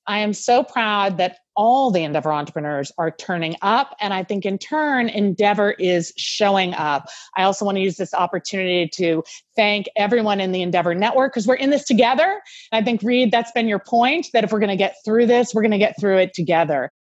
I 0.06 0.20
am 0.20 0.34
so 0.34 0.64
proud 0.64 1.18
that 1.18 1.38
all 1.56 1.92
the 1.92 2.04
Endeavor 2.04 2.34
entrepreneurs 2.34 2.92
are 2.98 3.12
turning 3.12 3.56
up. 3.62 3.96
And 4.02 4.14
I 4.14 4.24
think 4.24 4.46
in 4.46 4.58
turn, 4.58 5.08
Endeavor 5.08 5.72
is 5.72 6.12
showing 6.18 6.74
up. 6.74 7.08
I 7.38 7.44
also 7.44 7.64
want 7.64 7.78
to 7.78 7.82
use 7.82 7.96
this 7.96 8.14
opportunity 8.14 8.90
to 8.96 9.24
thank 9.56 9.88
everyone 9.96 10.40
in 10.40 10.52
the 10.52 10.62
Endeavor 10.62 10.94
network 10.96 11.32
because 11.32 11.48
we're 11.48 11.56
in 11.56 11.70
this 11.70 11.86
together. 11.86 12.42
And 12.72 12.82
I 12.82 12.84
think, 12.84 13.02
Reid, 13.02 13.32
that's 13.32 13.52
been 13.52 13.68
your 13.68 13.80
point 13.80 14.28
that 14.34 14.44
if 14.44 14.52
we're 14.52 14.60
going 14.60 14.70
to 14.70 14.76
get 14.76 14.96
through 15.06 15.28
this, 15.28 15.54
we're 15.54 15.62
going 15.62 15.72
to 15.72 15.78
get 15.78 15.98
through 16.00 16.18
it 16.18 16.34
together. 16.34 16.92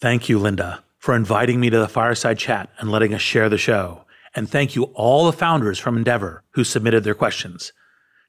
Thank 0.00 0.28
you, 0.28 0.40
Linda, 0.40 0.82
for 1.02 1.16
inviting 1.16 1.58
me 1.58 1.68
to 1.68 1.80
the 1.80 1.88
fireside 1.88 2.38
chat 2.38 2.70
and 2.78 2.88
letting 2.88 3.12
us 3.12 3.20
share 3.20 3.48
the 3.48 3.58
show. 3.58 4.04
And 4.36 4.48
thank 4.48 4.76
you 4.76 4.84
all 4.94 5.26
the 5.26 5.36
founders 5.36 5.80
from 5.80 5.96
Endeavor 5.96 6.44
who 6.50 6.62
submitted 6.62 7.02
their 7.02 7.12
questions. 7.12 7.72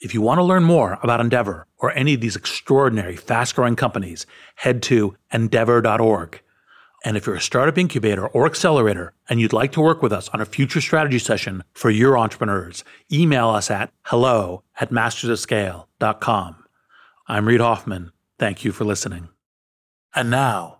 If 0.01 0.15
you 0.15 0.21
want 0.21 0.39
to 0.39 0.43
learn 0.43 0.63
more 0.63 0.97
about 1.03 1.21
Endeavor 1.21 1.67
or 1.77 1.91
any 1.91 2.15
of 2.15 2.21
these 2.21 2.35
extraordinary, 2.35 3.15
fast 3.15 3.55
growing 3.55 3.75
companies, 3.75 4.25
head 4.55 4.81
to 4.83 5.15
endeavor.org. 5.31 6.41
And 7.05 7.15
if 7.15 7.27
you're 7.27 7.35
a 7.35 7.41
startup 7.41 7.77
incubator 7.77 8.25
or 8.25 8.47
accelerator 8.47 9.13
and 9.29 9.39
you'd 9.39 9.53
like 9.53 9.71
to 9.73 9.81
work 9.81 10.01
with 10.01 10.11
us 10.11 10.27
on 10.29 10.41
a 10.41 10.45
future 10.45 10.81
strategy 10.81 11.19
session 11.19 11.63
for 11.73 11.91
your 11.91 12.17
entrepreneurs, 12.17 12.83
email 13.11 13.49
us 13.49 13.69
at 13.69 13.91
hello 14.01 14.63
at 14.79 14.89
mastersofscale.com. 14.89 16.55
I'm 17.27 17.47
Reid 17.47 17.61
Hoffman. 17.61 18.11
Thank 18.39 18.65
you 18.65 18.71
for 18.71 18.83
listening. 18.83 19.29
And 20.15 20.31
now, 20.31 20.79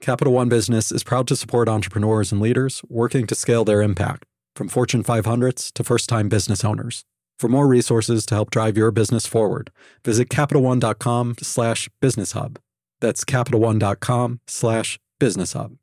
Capital 0.00 0.32
One 0.32 0.48
Business 0.48 0.92
is 0.92 1.02
proud 1.02 1.26
to 1.28 1.36
support 1.36 1.68
entrepreneurs 1.68 2.30
and 2.30 2.40
leaders 2.40 2.82
working 2.88 3.26
to 3.26 3.34
scale 3.34 3.64
their 3.64 3.82
impact, 3.82 4.24
from 4.54 4.68
Fortune 4.68 5.02
500s 5.02 5.72
to 5.72 5.82
first 5.82 6.08
time 6.08 6.28
business 6.28 6.64
owners. 6.64 7.04
For 7.38 7.48
more 7.48 7.66
resources 7.66 8.24
to 8.26 8.34
help 8.34 8.50
drive 8.50 8.76
your 8.76 8.90
business 8.90 9.26
forward, 9.26 9.70
visit 10.04 10.28
CapitalOne.com 10.28 11.36
slash 11.40 11.88
business 12.00 12.32
hub. 12.32 12.58
That's 13.00 13.24
CapitalOne.com 13.24 14.40
slash 14.46 14.98
business 15.18 15.54
hub. 15.54 15.76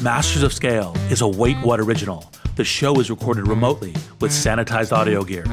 Masters 0.00 0.44
of 0.44 0.52
Scale 0.52 0.94
is 1.10 1.20
a 1.20 1.28
Wait 1.28 1.56
What 1.58 1.80
original. 1.80 2.30
The 2.56 2.64
show 2.64 2.98
is 3.00 3.10
recorded 3.10 3.46
remotely 3.46 3.92
with 4.20 4.30
sanitized 4.30 4.92
audio 4.92 5.22
gear. 5.24 5.44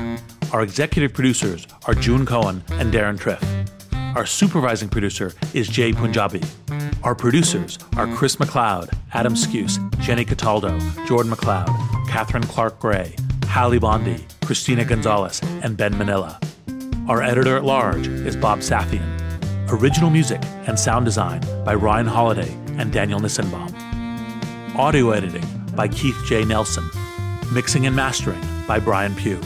Our 0.54 0.62
executive 0.62 1.14
producers 1.14 1.68
are 1.88 1.96
June 1.96 2.26
Cohen 2.26 2.64
and 2.72 2.94
Deron 2.94 3.20
Triff. 3.20 3.55
Our 4.16 4.26
supervising 4.26 4.88
producer 4.88 5.34
is 5.54 5.68
Jai 5.68 5.92
Punjabi. 5.92 6.42
Our 7.04 7.14
producers 7.16 7.78
are 7.98 8.08
Chris 8.16 8.38
McLeod, 8.38 8.98
Adam 9.14 9.34
Skuse, 9.34 9.78
Jenny 10.00 10.24
Cataldo, 10.24 10.80
Jordan 11.06 11.34
McLeod, 11.34 11.68
Catherine 12.08 12.44
Clark 12.44 12.80
Gray, 12.80 13.14
Hallie 13.48 13.78
Bondi, 13.78 14.26
Christina 14.46 14.86
Gonzalez, 14.86 15.42
and 15.64 15.76
Ben 15.76 15.98
Manila. 15.98 16.40
Our 17.10 17.22
editor 17.22 17.58
at 17.58 17.66
large 17.66 18.08
is 18.08 18.38
Bob 18.38 18.60
Safian. 18.60 19.06
Original 19.70 20.10
music 20.10 20.42
and 20.66 20.80
sound 20.80 21.04
design 21.04 21.42
by 21.66 21.76
Ryan 21.76 22.08
Holladay 22.08 22.80
and 22.80 22.94
Daniel 22.94 23.20
Nissenbaum. 23.20 23.76
Audio 24.78 25.12
editing 25.12 25.46
by 25.76 25.90
Keith 25.90 26.18
J. 26.26 26.46
Nelson. 26.46 26.90
Mixing 27.54 27.86
and 27.86 27.96
mastering 27.96 28.42
by 28.66 28.80
Brian 28.80 29.14
Pugh. 29.14 29.42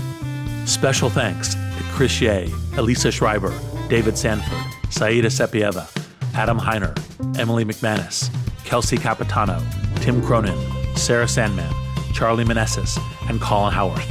Special 0.68 1.10
thanks 1.10 1.56
to 1.56 1.84
Chris 1.92 2.22
Yeh, 2.22 2.48
Elisa 2.78 3.12
Schreiber, 3.12 3.52
David 3.90 4.18
Sanford, 4.18 4.92
Saida 4.92 5.30
Sepieva, 5.30 5.88
Adam 6.36 6.60
Heiner, 6.60 6.96
Emily 7.40 7.66
McManus, 7.66 8.30
Kelsey 8.64 8.98
Capitano, 8.98 9.60
Tim 9.96 10.22
Cronin, 10.22 10.58
Sarah 10.96 11.28
Sandman, 11.28 11.74
Charlie 12.14 12.46
Manessis, 12.46 13.00
and 13.30 13.42
Colin 13.42 13.74
Howarth. 13.74 14.08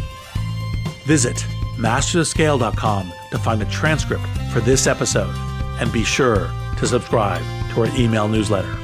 Visit 1.07 1.37
mastersofscale.com 1.77 3.13
to 3.31 3.39
find 3.39 3.61
the 3.61 3.67
transcript 3.67 4.27
for 4.53 4.61
this 4.61 4.87
episode 4.87 5.33
and 5.81 5.93
be 5.93 6.03
sure 6.03 6.51
to 6.79 6.87
subscribe 6.87 7.43
to 7.71 7.83
our 7.83 7.97
email 7.97 8.27
newsletter. 8.29 8.77